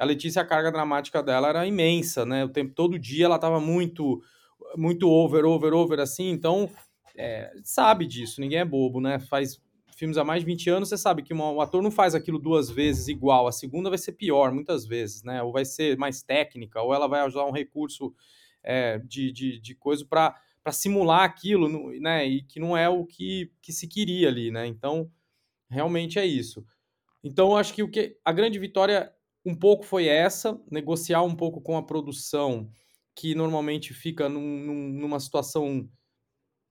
[0.00, 2.42] a Letícia, a carga dramática dela era imensa, né?
[2.42, 4.22] O tempo, todo dia ela estava muito,
[4.74, 6.30] muito over, over, over, assim.
[6.30, 6.70] Então,
[7.14, 9.18] é, sabe disso, ninguém é bobo, né?
[9.20, 9.60] Faz
[9.94, 12.70] filmes há mais de 20 anos, você sabe que um ator não faz aquilo duas
[12.70, 13.46] vezes igual.
[13.46, 15.42] A segunda vai ser pior, muitas vezes, né?
[15.42, 18.14] Ou vai ser mais técnica, ou ela vai usar um recurso
[18.62, 20.34] é, de, de, de coisa para
[20.72, 22.26] simular aquilo, né?
[22.26, 24.66] E que não é o que, que se queria ali, né?
[24.66, 25.10] Então,
[25.68, 26.64] realmente é isso.
[27.22, 29.12] Então, eu acho que o que a grande vitória
[29.44, 32.70] um pouco foi essa, negociar um pouco com a produção,
[33.14, 35.88] que normalmente fica num, num, numa situação,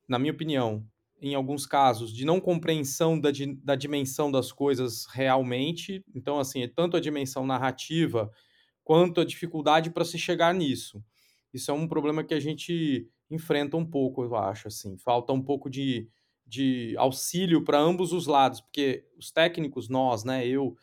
[0.08, 0.86] na minha opinião,
[1.22, 3.30] em alguns casos, de não compreensão da,
[3.64, 6.04] da dimensão das coisas realmente.
[6.16, 8.32] Então, assim, é tanto a dimensão narrativa
[8.84, 11.04] quanto a dificuldade para se chegar nisso.
[11.54, 14.98] Isso é um problema que a gente enfrenta um pouco, eu acho, assim.
[14.98, 16.08] Falta um pouco de,
[16.46, 20.76] de auxílio para ambos os lados, porque os técnicos, nós, né, eu,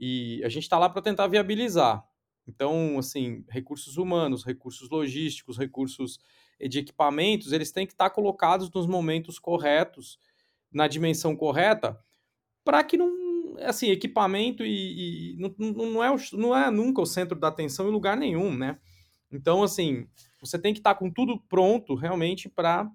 [0.00, 2.02] e a gente está lá para tentar viabilizar.
[2.48, 6.18] Então, assim, recursos humanos, recursos logísticos, recursos
[6.58, 10.18] de equipamentos, eles têm que estar tá colocados nos momentos corretos,
[10.72, 11.98] na dimensão correta,
[12.64, 13.20] para que não.
[13.60, 15.34] Assim, equipamento e.
[15.34, 18.78] e não, não, é, não é nunca o centro da atenção em lugar nenhum, né?
[19.30, 20.08] Então, assim,
[20.40, 22.90] você tem que estar tá com tudo pronto realmente para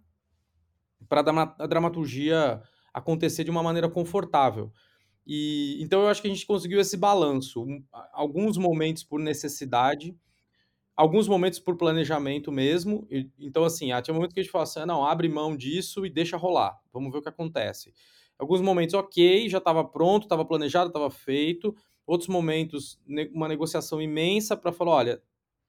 [1.09, 2.61] a dramaturgia
[2.93, 4.71] acontecer de uma maneira confortável.
[5.25, 7.65] E então eu acho que a gente conseguiu esse balanço,
[8.13, 10.15] alguns momentos por necessidade,
[10.95, 13.07] alguns momentos por planejamento mesmo.
[13.09, 15.55] E, então assim, ah, tinha momentos que a gente falava assim, ah, não, abre mão
[15.55, 16.79] disso e deixa rolar.
[16.93, 17.93] Vamos ver o que acontece.
[18.37, 21.75] Alguns momentos, ok, já estava pronto, estava planejado, estava feito.
[22.05, 22.99] Outros momentos,
[23.33, 25.23] uma negociação imensa para falar, olha,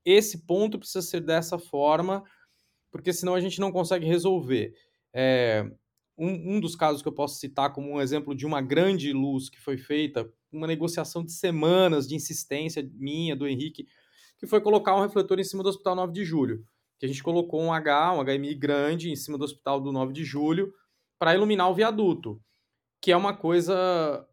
[0.05, 2.23] esse ponto precisa ser dessa forma,
[2.91, 4.75] porque senão a gente não consegue resolver.
[5.13, 5.71] É,
[6.17, 9.49] um, um dos casos que eu posso citar como um exemplo de uma grande luz
[9.49, 13.87] que foi feita, uma negociação de semanas de insistência minha, do Henrique,
[14.39, 16.65] que foi colocar um refletor em cima do Hospital 9 de Julho.
[16.99, 20.13] Que a gente colocou um H, um HMI grande em cima do Hospital do 9
[20.13, 20.73] de Julho
[21.19, 22.41] para iluminar o viaduto,
[23.01, 24.27] que é uma coisa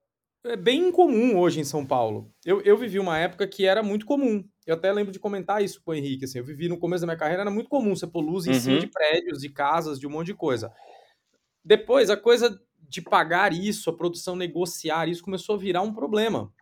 [0.46, 2.30] é bem incomum hoje em São Paulo.
[2.46, 4.44] Eu, eu vivi uma época que era muito comum.
[4.68, 6.26] Eu até lembro de comentar isso com o Henrique.
[6.26, 8.52] Assim, eu vivi no começo da minha carreira, era muito comum você pôr luz em
[8.52, 8.60] uhum.
[8.60, 10.70] cima de prédios, de casas, de um monte de coisa.
[11.64, 16.54] Depois, a coisa de pagar isso, a produção negociar isso, começou a virar um problema.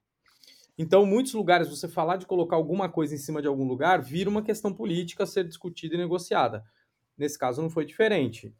[0.77, 4.29] Então, muitos lugares, você falar de colocar alguma coisa em cima de algum lugar, vira
[4.29, 6.63] uma questão política a ser discutida e negociada.
[7.17, 8.53] Nesse caso, não foi diferente.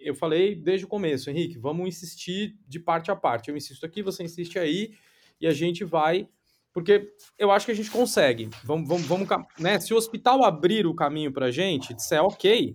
[0.00, 3.50] Eu falei desde o começo, Henrique, vamos insistir de parte a parte.
[3.50, 4.94] Eu insisto aqui, você insiste aí,
[5.40, 6.28] e a gente vai.
[6.72, 8.50] Porque eu acho que a gente consegue.
[8.64, 9.78] Vamos, vamos, vamos né?
[9.78, 12.74] Se o hospital abrir o caminho para a gente, disser ok,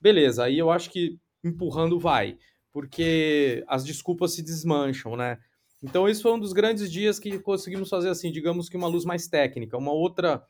[0.00, 0.44] beleza.
[0.44, 2.38] Aí eu acho que empurrando vai,
[2.72, 5.38] porque as desculpas se desmancham, né?
[5.82, 9.04] Então, esse foi um dos grandes dias que conseguimos fazer assim, digamos que uma luz
[9.04, 9.76] mais técnica.
[9.76, 10.42] Uma outra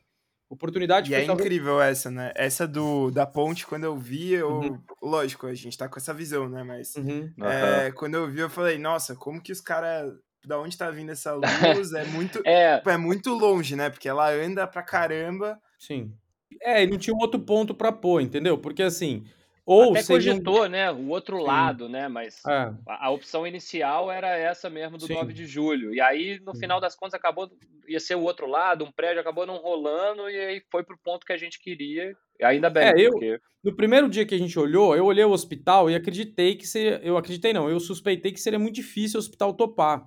[0.49, 1.11] oportunidade.
[1.11, 1.45] E é talvez...
[1.45, 2.31] incrível essa, né?
[2.35, 4.49] Essa do da ponte, quando eu vi, eu...
[4.49, 4.79] Uhum.
[5.01, 6.63] lógico, a gente tá com essa visão, né?
[6.63, 7.29] Mas uhum.
[7.43, 10.13] É, quando eu vi, eu falei, nossa, como que os caras
[10.45, 11.33] da onde tá vindo essa
[11.75, 12.81] luz é muito é.
[12.85, 13.89] é muito longe, né?
[13.89, 15.59] Porque ela anda pra caramba.
[15.77, 16.13] Sim.
[16.61, 18.57] É, e não tinha um outro ponto para pôr, entendeu?
[18.57, 19.25] Porque assim,
[19.65, 20.91] ou Até cogitou, né?
[20.91, 21.43] O outro Sim.
[21.43, 22.07] lado, né?
[22.07, 22.71] Mas é.
[22.87, 25.15] a, a, opção inicial era essa mesmo do Sim.
[25.15, 25.91] 9 de julho.
[25.93, 26.61] E aí, no Sim.
[26.61, 27.49] final das contas, acabou.
[27.87, 31.25] ia ser o outro lado, um prédio acabou não rolando, e aí foi pro ponto
[31.25, 32.15] que a gente queria.
[32.43, 33.25] Ainda bem, é, porque...
[33.25, 36.67] eu, No primeiro dia que a gente olhou, eu olhei o hospital e acreditei que
[36.67, 36.99] seria.
[37.03, 40.05] Eu acreditei, não, eu suspeitei que seria muito difícil o hospital topar.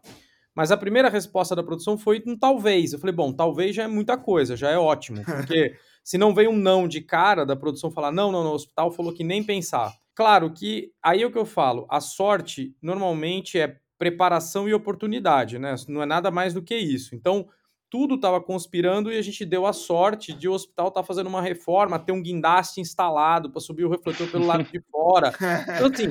[0.54, 2.92] Mas a primeira resposta da produção foi um talvez.
[2.92, 5.24] Eu falei, bom, talvez já é muita coisa, já é ótimo.
[5.24, 5.72] Porque
[6.08, 9.12] se não veio um não de cara da produção falar, não, não, no hospital falou
[9.12, 9.92] que nem pensar.
[10.14, 15.58] Claro que aí é o que eu falo, a sorte normalmente é preparação e oportunidade,
[15.58, 15.74] né?
[15.86, 17.14] Não é nada mais do que isso.
[17.14, 17.46] Então,
[17.90, 21.26] tudo estava conspirando e a gente deu a sorte de o hospital estar tá fazendo
[21.26, 25.34] uma reforma, ter um guindaste instalado para subir o refletor pelo lado de fora.
[25.76, 26.08] Então, assim,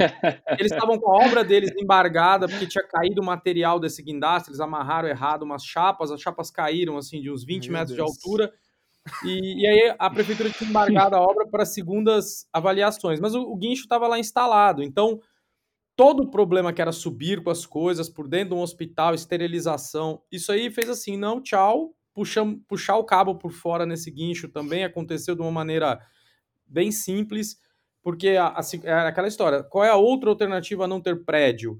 [0.60, 4.60] eles estavam com a obra deles embargada porque tinha caído o material desse guindaste, eles
[4.60, 8.12] amarraram errado umas chapas, as chapas caíram, assim, de uns 20 Meu metros Deus.
[8.12, 8.53] de altura.
[9.23, 13.55] E, e, aí a prefeitura tinha embargado a obra para segundas avaliações, mas o, o
[13.55, 15.19] guincho estava lá instalado, então
[15.95, 20.21] todo o problema que era subir com as coisas por dentro de um hospital, esterilização,
[20.31, 24.83] isso aí fez assim, não, tchau, puxar, puxar o cabo por fora nesse guincho também
[24.83, 25.99] aconteceu de uma maneira
[26.65, 27.57] bem simples,
[28.01, 31.79] porque assim, é aquela história, qual é a outra alternativa a não ter prédio?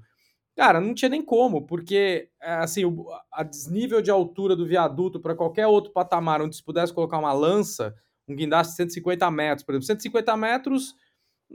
[0.58, 5.36] Cara, não tinha nem como, porque assim, o, a desnível de altura do viaduto para
[5.36, 7.94] qualquer outro patamar onde se pudesse colocar uma lança,
[8.26, 10.96] um guindaste de 150 metros, por exemplo, 150 metros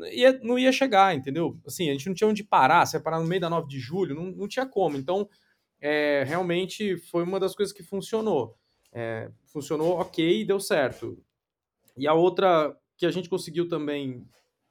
[0.09, 1.59] ia, não ia chegar, entendeu?
[1.67, 3.77] Assim, a gente não tinha onde parar, se ia parar no meio da 9 de
[3.77, 4.95] julho, não, não tinha como.
[4.95, 5.27] Então,
[5.81, 8.55] é, realmente foi uma das coisas que funcionou.
[8.93, 11.21] É, funcionou ok, deu certo.
[11.97, 14.25] E a outra que a gente conseguiu também,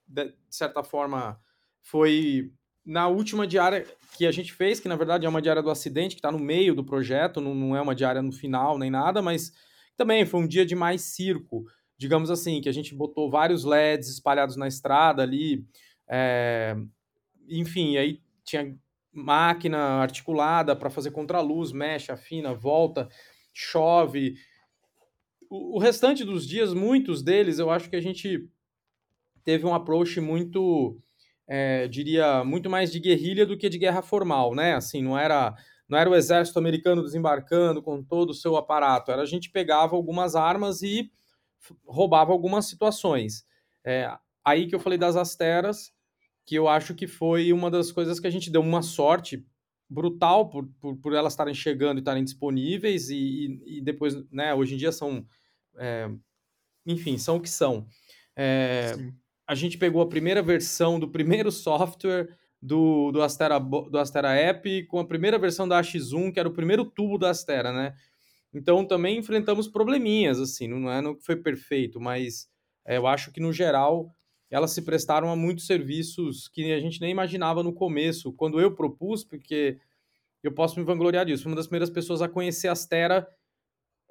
[0.08, 1.38] de certa forma,
[1.82, 2.50] foi
[2.84, 6.14] na última diária que a gente fez, que na verdade é uma diária do acidente,
[6.14, 9.22] que está no meio do projeto, não, não é uma diária no final nem nada,
[9.22, 9.52] mas
[9.96, 11.64] também foi um dia de mais circo
[12.02, 15.64] digamos assim, que a gente botou vários LEDs espalhados na estrada ali,
[16.08, 16.76] é,
[17.48, 18.76] enfim, aí tinha
[19.12, 23.08] máquina articulada para fazer contraluz, mexe, afina, volta,
[23.52, 24.34] chove.
[25.48, 28.48] O, o, restante dos dias, muitos deles, eu acho que a gente
[29.44, 30.98] teve um approach muito,
[31.54, 34.74] é, diria, muito mais de guerrilha do que de guerra formal, né?
[34.74, 35.54] Assim, não era
[35.86, 39.94] não era o exército americano desembarcando com todo o seu aparato, era a gente pegava
[39.94, 41.12] algumas armas e
[41.84, 43.44] roubava algumas situações.
[43.84, 44.10] É,
[44.42, 45.92] aí que eu falei das asteras,
[46.46, 49.44] que eu acho que foi uma das coisas que a gente deu uma sorte
[49.90, 54.54] brutal por, por, por elas estarem chegando e estarem disponíveis e, e, e, depois, né,
[54.54, 55.26] hoje em dia são,
[55.76, 56.08] é,
[56.86, 57.86] enfim, são o que são.
[58.34, 58.94] É,
[59.52, 64.84] a gente pegou a primeira versão do primeiro software do, do, Astera, do Astera App
[64.84, 67.94] com a primeira versão da AX1, que era o primeiro tubo da Astera, né?
[68.54, 72.48] Então também enfrentamos probleminhas, assim, não é que foi perfeito, mas
[72.86, 74.10] é, eu acho que no geral
[74.50, 78.74] elas se prestaram a muitos serviços que a gente nem imaginava no começo, quando eu
[78.74, 79.78] propus, porque
[80.42, 81.46] eu posso me vangloriar disso.
[81.46, 83.28] Uma das primeiras pessoas a conhecer a Astera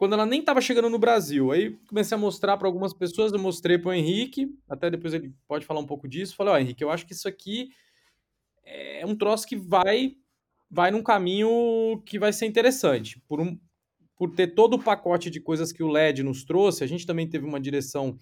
[0.01, 1.51] quando ela nem estava chegando no Brasil.
[1.51, 5.31] Aí comecei a mostrar para algumas pessoas, eu mostrei para o Henrique, até depois ele
[5.47, 6.35] pode falar um pouco disso.
[6.35, 7.69] Falei, ó, oh, Henrique, eu acho que isso aqui
[8.65, 10.15] é um troço que vai
[10.71, 13.21] vai num caminho que vai ser interessante.
[13.27, 13.55] Por um,
[14.17, 17.29] por ter todo o pacote de coisas que o LED nos trouxe, a gente também
[17.29, 18.17] teve uma direção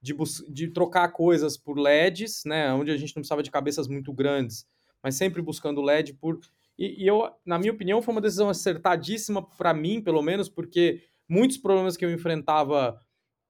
[0.00, 0.16] de,
[0.48, 4.64] de trocar coisas por LEDs, né, onde a gente não precisava de cabeças muito grandes,
[5.02, 6.40] mas sempre buscando LED por
[6.80, 11.02] e, e eu, na minha opinião, foi uma decisão acertadíssima para mim, pelo menos, porque
[11.30, 13.00] muitos problemas que eu enfrentava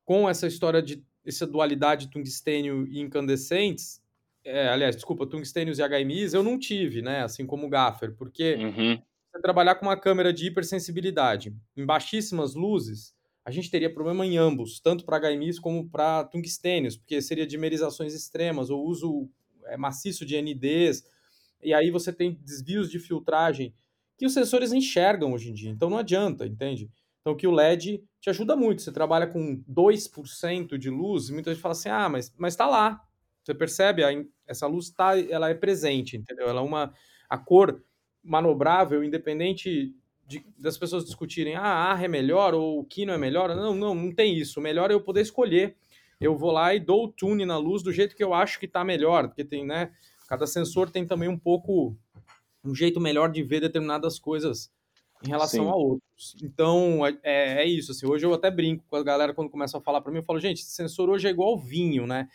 [0.04, 4.02] com essa história de essa dualidade tungstênio e incandescentes,
[4.44, 7.22] é, aliás, desculpa, tungstênios e HMIs, eu não tive, né?
[7.22, 12.54] Assim como o Gaffer, porque uhum você trabalhar com uma câmera de hipersensibilidade em baixíssimas
[12.54, 13.14] luzes,
[13.44, 18.12] a gente teria problema em ambos, tanto para HMIs como para tungstênios, porque seria dimerizações
[18.12, 19.30] extremas ou uso
[19.66, 21.04] é, maciço de NDs,
[21.62, 23.74] e aí você tem desvios de filtragem
[24.18, 26.90] que os sensores enxergam hoje em dia, então não adianta, entende?
[27.20, 31.62] Então que o LED te ajuda muito, você trabalha com 2% de luz, muita gente
[31.62, 33.02] fala assim, ah, mas mas está lá,
[33.42, 34.02] você percebe,
[34.46, 36.48] essa luz tá, ela é presente, entendeu?
[36.48, 36.92] Ela é uma,
[37.28, 37.82] a cor
[38.22, 39.94] manobrável, independente
[40.26, 43.54] de, das pessoas discutirem, ah, a é melhor ou o Kino é melhor.
[43.54, 44.60] Não, não, não tem isso.
[44.60, 45.76] O melhor é eu poder escolher.
[46.20, 48.66] Eu vou lá e dou o tune na luz do jeito que eu acho que
[48.66, 49.90] está melhor, porque tem, né,
[50.30, 51.98] Cada sensor tem também um pouco
[52.62, 54.70] um jeito melhor de ver determinadas coisas
[55.22, 55.70] em relação Sim.
[55.70, 56.36] a outros.
[56.42, 57.92] Então, é, é, é isso.
[57.92, 60.24] Assim, hoje eu até brinco com a galera quando começa a falar para mim, eu
[60.24, 62.28] falo, gente, sensor hoje é igual vinho, né?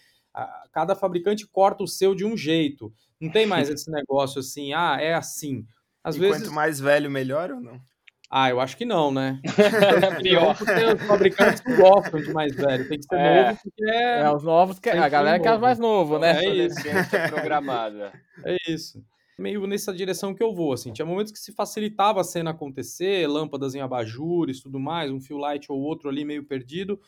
[0.71, 2.93] Cada fabricante corta o seu de um jeito.
[3.19, 5.65] Não tem mais esse negócio assim, ah, é assim.
[6.03, 6.43] Às e vezes...
[6.43, 7.79] quanto mais velho, melhor ou não?
[8.29, 9.39] Ah, eu acho que não, né?
[10.03, 12.88] É pior porque os fabricantes gostam de mais velho.
[12.88, 13.45] Tem que ser é.
[13.45, 14.19] novo porque é.
[14.21, 16.43] é os novos que a galera quer mais novo, né?
[16.43, 16.81] É isso.
[17.29, 18.11] programada.
[18.43, 19.03] É isso.
[19.38, 20.93] Meio nessa direção que eu vou, assim.
[20.93, 25.38] Tinha momentos que se facilitava a cena acontecer, lâmpadas em abajures, tudo mais, um fio
[25.38, 26.99] light ou outro ali meio perdido.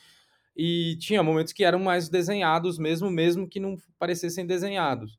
[0.56, 5.18] E tinha momentos que eram mais desenhados mesmo, mesmo que não parecessem desenhados.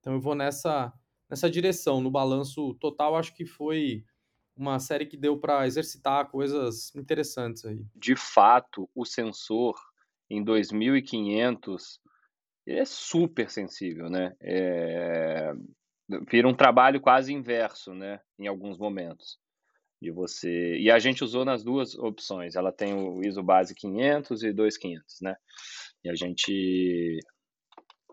[0.00, 0.92] Então eu vou nessa
[1.28, 2.00] nessa direção.
[2.00, 4.04] No balanço total, acho que foi
[4.56, 7.84] uma série que deu para exercitar coisas interessantes aí.
[7.94, 9.76] De fato, o sensor
[10.28, 12.00] em 2500
[12.66, 14.34] é super sensível, né?
[14.40, 15.52] É...
[16.30, 18.20] Vira um trabalho quase inverso, né?
[18.38, 19.38] Em alguns momentos
[20.00, 20.78] de você.
[20.78, 22.54] E a gente usou nas duas opções.
[22.54, 25.36] Ela tem o ISO base 500 e 2500, né?
[26.04, 27.20] E a gente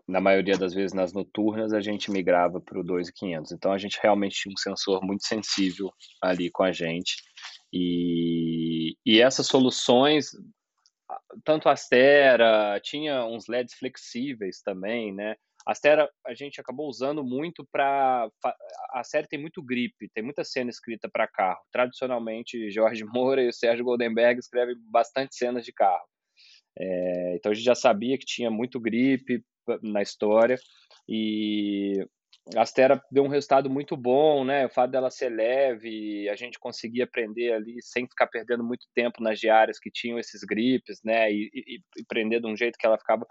[0.06, 3.52] na maioria das vezes nas noturnas, a gente migrava para o 2.500.
[3.52, 5.90] Então a gente realmente tinha um sensor muito sensível
[6.22, 7.16] ali com a gente.
[7.72, 10.30] E, e essas soluções,
[11.44, 15.34] tanto a Astera, tinha uns LEDs flexíveis também, né?
[15.66, 18.30] A Astera a gente acabou usando muito para.
[18.92, 21.60] A série tem muito grip, tem muita cena escrita para carro.
[21.72, 26.06] Tradicionalmente, Jorge Moura e o Sérgio Goldenberg escrevem bastante cenas de carro.
[26.78, 29.42] É, então a gente já sabia que tinha muito grip
[29.82, 30.58] na história
[31.08, 32.06] e
[32.54, 34.66] a Astera deu um resultado muito bom, né?
[34.66, 39.20] O fato dela ser leve, a gente conseguia aprender ali sem ficar perdendo muito tempo
[39.20, 41.32] nas diárias que tinham esses grips, né?
[41.32, 43.26] E, e, e prender de um jeito que ela ficava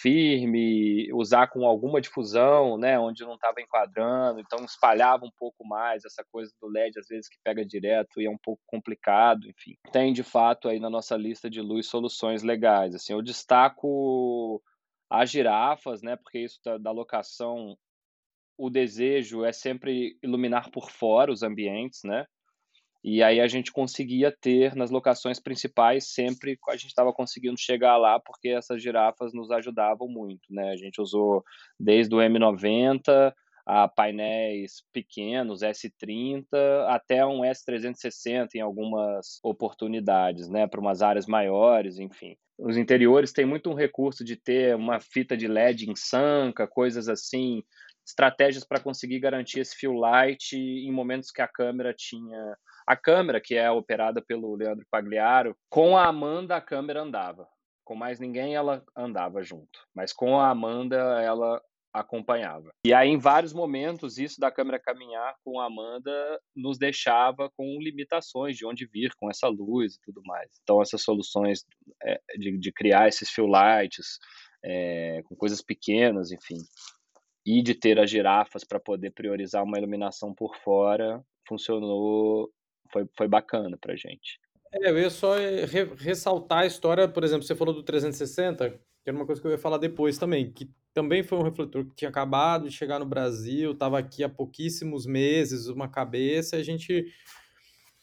[0.00, 6.04] firme, usar com alguma difusão, né, onde não estava enquadrando, então espalhava um pouco mais
[6.04, 9.74] essa coisa do LED, às vezes que pega direto e é um pouco complicado, enfim.
[9.92, 14.62] Tem de fato aí na nossa lista de luz soluções legais, assim, eu destaco
[15.10, 16.16] as girafas, né?
[16.16, 17.76] Porque isso da, da locação,
[18.58, 22.26] o desejo é sempre iluminar por fora os ambientes, né?
[23.08, 27.96] E aí a gente conseguia ter nas locações principais sempre a gente estava conseguindo chegar
[27.96, 30.72] lá porque essas girafas nos ajudavam muito, né?
[30.72, 31.44] A gente usou
[31.78, 33.32] desde o M90
[33.64, 36.46] a painéis pequenos, S30,
[36.88, 42.36] até um S360 em algumas oportunidades, né, para umas áreas maiores, enfim.
[42.58, 47.08] Os interiores têm muito um recurso de ter uma fita de LED em sanca, coisas
[47.08, 47.62] assim,
[48.06, 53.40] estratégias para conseguir garantir esse fio light em momentos que a câmera tinha a câmera
[53.40, 57.48] que é operada pelo Leandro Pagliaro, com a Amanda a câmera andava.
[57.84, 61.60] Com mais ninguém ela andava junto, mas com a Amanda ela
[61.92, 62.70] acompanhava.
[62.84, 66.12] E aí, em vários momentos, isso da câmera caminhar com a Amanda
[66.54, 70.50] nos deixava com limitações de onde vir com essa luz e tudo mais.
[70.62, 71.64] Então, essas soluções
[72.02, 74.18] é, de, de, criar esses fill lights
[74.64, 76.58] é, com coisas pequenas, enfim,
[77.46, 82.52] e de ter as girafas para poder priorizar uma iluminação por fora, funcionou,
[82.92, 84.40] foi, foi bacana para gente.
[84.72, 88.70] É, eu ia só eh, re ressaltar a história, por exemplo, você falou do 360,
[88.70, 91.84] que era uma coisa que eu ia falar depois também, que também foi um refletor
[91.86, 96.60] que tinha acabado de chegar no Brasil, estava aqui há pouquíssimos meses, uma cabeça, e
[96.60, 97.06] a gente,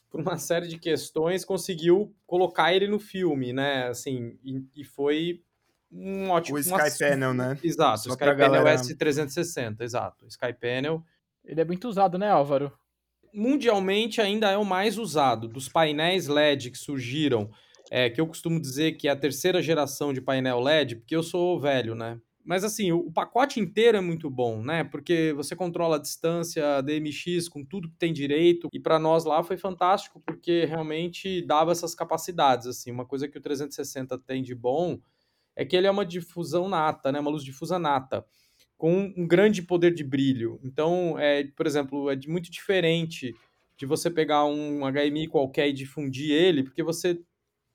[0.10, 3.88] por uma série de questões, conseguiu colocar ele no filme, né?
[3.88, 5.44] Assim, e, e foi
[5.94, 6.58] um ótimo...
[6.58, 7.58] O Sky Panel, né?
[7.64, 8.76] Exato, o Sky Panel galera...
[8.76, 10.26] S360, exato.
[10.28, 11.04] Sky Panel.
[11.46, 12.72] Ele é muito usado, né, Álvaro?
[13.34, 15.48] Mundialmente ainda é o mais usado.
[15.48, 17.50] Dos painéis LED que surgiram,
[17.92, 21.24] é, que eu costumo dizer que é a terceira geração de painel LED, porque eu
[21.24, 22.20] sou velho, né?
[22.46, 24.84] Mas assim, o, pacote inteiro é muito bom, né?
[24.84, 28.68] Porque você controla a distância DMX com tudo que tem direito.
[28.74, 32.68] E para nós lá foi fantástico, porque realmente dava essas capacidades.
[32.68, 35.00] Assim, uma coisa que o 360 tem de bom
[35.56, 37.20] é que ele é uma difusão nata, né?
[37.20, 38.26] Uma luz difusa nata,
[38.78, 40.60] com um grande poder de brilho.
[40.64, 43.34] Então, é, por exemplo, é muito diferente
[43.78, 47.20] de você pegar um HMI qualquer e difundir ele, porque você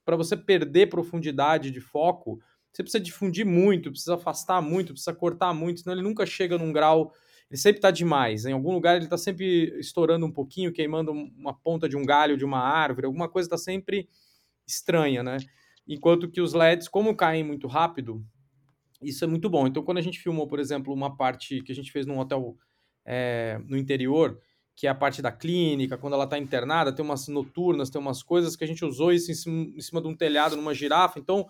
[0.09, 5.53] para você perder profundidade de foco, você precisa difundir muito, precisa afastar muito, precisa cortar
[5.53, 7.13] muito, senão ele nunca chega num grau.
[7.47, 8.43] Ele sempre está demais.
[8.45, 12.37] Em algum lugar ele está sempre estourando um pouquinho, queimando uma ponta de um galho
[12.37, 14.09] de uma árvore, alguma coisa está sempre
[14.65, 15.37] estranha, né?
[15.87, 18.23] Enquanto que os LEDs, como caem muito rápido,
[19.01, 19.67] isso é muito bom.
[19.67, 22.57] Então, quando a gente filmou, por exemplo, uma parte que a gente fez num hotel
[23.05, 24.39] é, no interior,
[24.75, 28.23] que é a parte da clínica, quando ela está internada, tem umas noturnas, tem umas
[28.23, 31.19] coisas que a gente usou isso em cima, em cima de um telhado, numa girafa.
[31.19, 31.47] Então,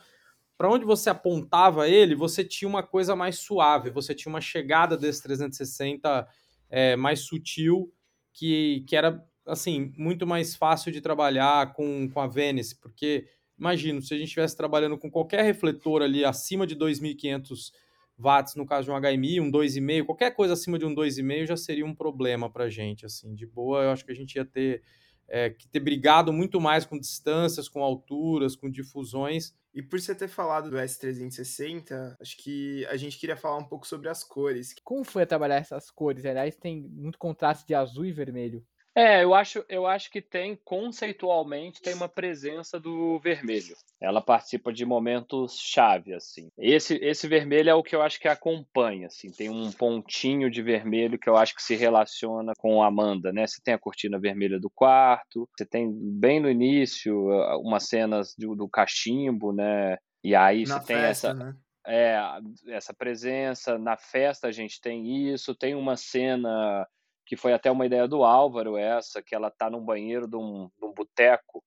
[0.58, 4.98] para onde você apontava ele, você tinha uma coisa mais suave, você tinha uma chegada
[4.98, 6.28] desse 360
[6.70, 7.94] é, mais sutil,
[8.34, 13.28] que, que era assim muito mais fácil de trabalhar com, com a Venice, porque
[13.60, 17.72] imagino, se a gente estivesse trabalhando com qualquer refletor ali acima de 2.500
[18.18, 21.58] watts, no caso de um HMI, um 2,5, qualquer coisa acima de um 2,5 já
[21.58, 24.46] seria um problema para a gente, assim, de boa, eu acho que a gente ia
[24.46, 24.82] ter
[25.30, 29.54] é, que ter brigado muito mais com distâncias, com alturas, com difusões.
[29.74, 33.86] E por você ter falado do S360, acho que a gente queria falar um pouco
[33.86, 34.74] sobre as cores.
[34.84, 36.26] Como foi trabalhar essas cores?
[36.26, 38.66] Aliás, tem muito contraste de azul e vermelho.
[38.96, 43.76] É, eu acho, eu acho que tem, conceitualmente, tem uma presença do vermelho.
[44.02, 46.50] Ela participa de momentos chave, assim.
[46.58, 49.32] Esse, esse vermelho é o que eu acho que acompanha, assim.
[49.32, 53.46] Tem um pontinho de vermelho que eu acho que se relaciona com a Amanda, né?
[53.46, 57.28] Você tem a cortina vermelha do quarto, você tem bem no início
[57.60, 59.98] umas cenas do, do cachimbo, né?
[60.24, 61.34] E aí Na você tem festa, essa...
[61.34, 61.56] Né?
[61.88, 62.20] É,
[62.68, 63.78] essa presença.
[63.78, 65.56] Na festa a gente tem isso.
[65.56, 66.88] Tem uma cena
[67.30, 70.68] que foi até uma ideia do Álvaro essa, que ela tá num banheiro de um,
[70.82, 71.64] um boteco,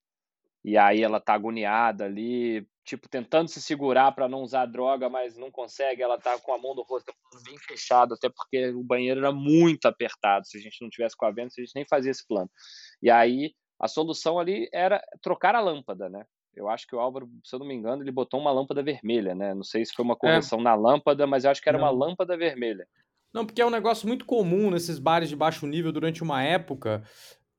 [0.65, 5.37] e aí ela tá agoniada ali, tipo, tentando se segurar para não usar droga, mas
[5.37, 9.21] não consegue, ela tá com a mão no rosto bem fechado, até porque o banheiro
[9.21, 12.11] era muito apertado, se a gente não tivesse com a venda, a gente nem fazia
[12.11, 12.51] esse plano.
[13.01, 16.25] E aí, a solução ali era trocar a lâmpada, né?
[16.57, 19.33] Eu acho que o Álvaro, se eu não me engano, ele botou uma lâmpada vermelha,
[19.33, 19.55] né?
[19.55, 20.63] Não sei se foi uma correção é.
[20.65, 21.85] na lâmpada, mas eu acho que era não.
[21.85, 22.85] uma lâmpada vermelha.
[23.33, 27.03] Não, porque é um negócio muito comum nesses bares de baixo nível durante uma época,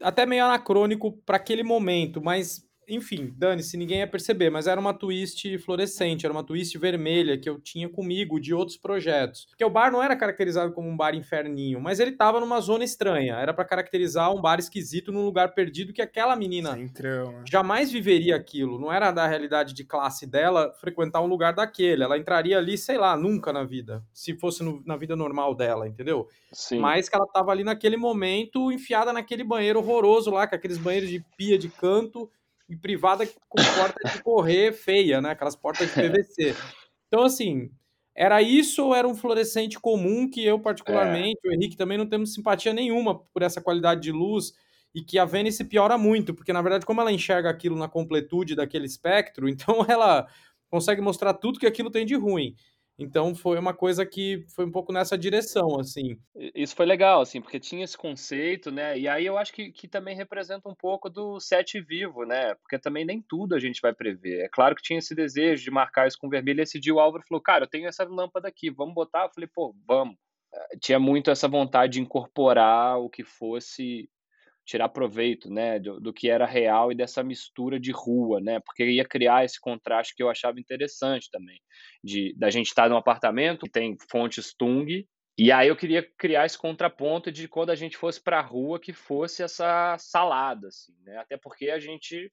[0.02, 4.94] até meio anacrônico para aquele momento, mas enfim, dane-se, ninguém ia perceber, mas era uma
[4.94, 9.46] twist fluorescente, era uma twist vermelha que eu tinha comigo de outros projetos.
[9.46, 12.84] Porque o bar não era caracterizado como um bar inferninho, mas ele tava numa zona
[12.84, 13.36] estranha.
[13.36, 17.44] Era para caracterizar um bar esquisito num lugar perdido que aquela menina Centrão, né?
[17.50, 18.80] jamais viveria aquilo.
[18.80, 22.04] Não era da realidade de classe dela frequentar um lugar daquele.
[22.04, 24.04] Ela entraria ali, sei lá, nunca na vida.
[24.14, 26.28] Se fosse no, na vida normal dela, entendeu?
[26.52, 26.80] Sim.
[26.80, 31.10] Mas que ela tava ali naquele momento enfiada naquele banheiro horroroso lá, com aqueles banheiros
[31.10, 32.30] de pia de canto
[32.70, 35.32] e privada com porta de correr feia, né?
[35.32, 36.56] Aquelas portas de PVC.
[37.08, 37.70] Então, assim,
[38.16, 41.50] era isso ou era um fluorescente comum que eu, particularmente, é.
[41.50, 44.54] o Henrique, também não temos simpatia nenhuma por essa qualidade de luz
[44.94, 48.56] e que a Vênice piora muito, porque, na verdade, como ela enxerga aquilo na completude
[48.56, 50.28] daquele espectro, então ela
[50.70, 52.56] consegue mostrar tudo que aquilo tem de ruim.
[53.04, 56.18] Então foi uma coisa que foi um pouco nessa direção, assim.
[56.56, 58.98] Isso foi legal, assim, porque tinha esse conceito, né?
[58.98, 62.56] E aí eu acho que, que também representa um pouco do set vivo, né?
[62.56, 64.46] Porque também nem tudo a gente vai prever.
[64.46, 66.62] É claro que tinha esse desejo de marcar isso com vermelho.
[66.62, 69.26] E esse dia o Álvaro falou, cara, eu tenho essa lâmpada aqui, vamos botar?
[69.26, 70.16] Eu falei, pô, vamos.
[70.54, 74.10] Eh, tinha muito essa vontade de incorporar o que fosse
[74.66, 78.86] tirar proveito, né, do, do, que era real e dessa mistura de rua, né, porque
[78.86, 81.60] ia criar esse contraste que eu achava interessante também,
[82.04, 85.06] de da gente estar num apartamento que tem fontes Tung
[85.38, 88.80] e aí eu queria criar esse contraponto de quando a gente fosse para a rua
[88.80, 92.32] que fosse essa salada, assim, né, até porque a gente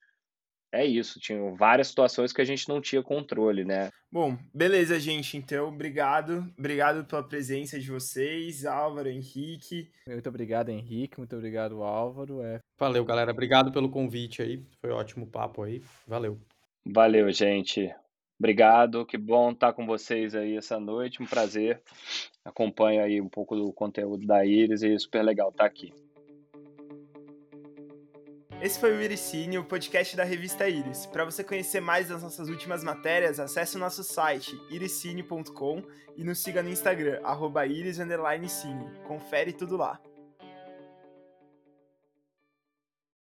[0.72, 3.90] é isso, tinham várias situações que a gente não tinha controle, né?
[4.10, 5.36] Bom, beleza, gente.
[5.36, 6.46] Então, obrigado.
[6.56, 9.90] Obrigado pela presença de vocês, Álvaro, Henrique.
[10.06, 11.18] Muito obrigado, Henrique.
[11.18, 12.40] Muito obrigado, Álvaro.
[12.42, 12.58] É...
[12.78, 13.32] Valeu, galera.
[13.32, 14.64] Obrigado pelo convite aí.
[14.80, 15.82] Foi um ótimo papo aí.
[16.06, 16.38] Valeu.
[16.86, 17.92] Valeu, gente.
[18.38, 19.04] Obrigado.
[19.04, 21.22] Que bom estar com vocês aí essa noite.
[21.22, 21.82] Um prazer.
[22.44, 25.92] Acompanho aí um pouco do conteúdo da Iris e é super legal estar aqui.
[28.62, 31.06] Esse foi o Iricine, o podcast da revista Iris.
[31.06, 35.82] Para você conhecer mais das nossas últimas matérias, acesse o nosso site iricine.com
[36.14, 38.84] e nos siga no Instagram, arroba iris_cine.
[39.06, 39.98] Confere tudo lá.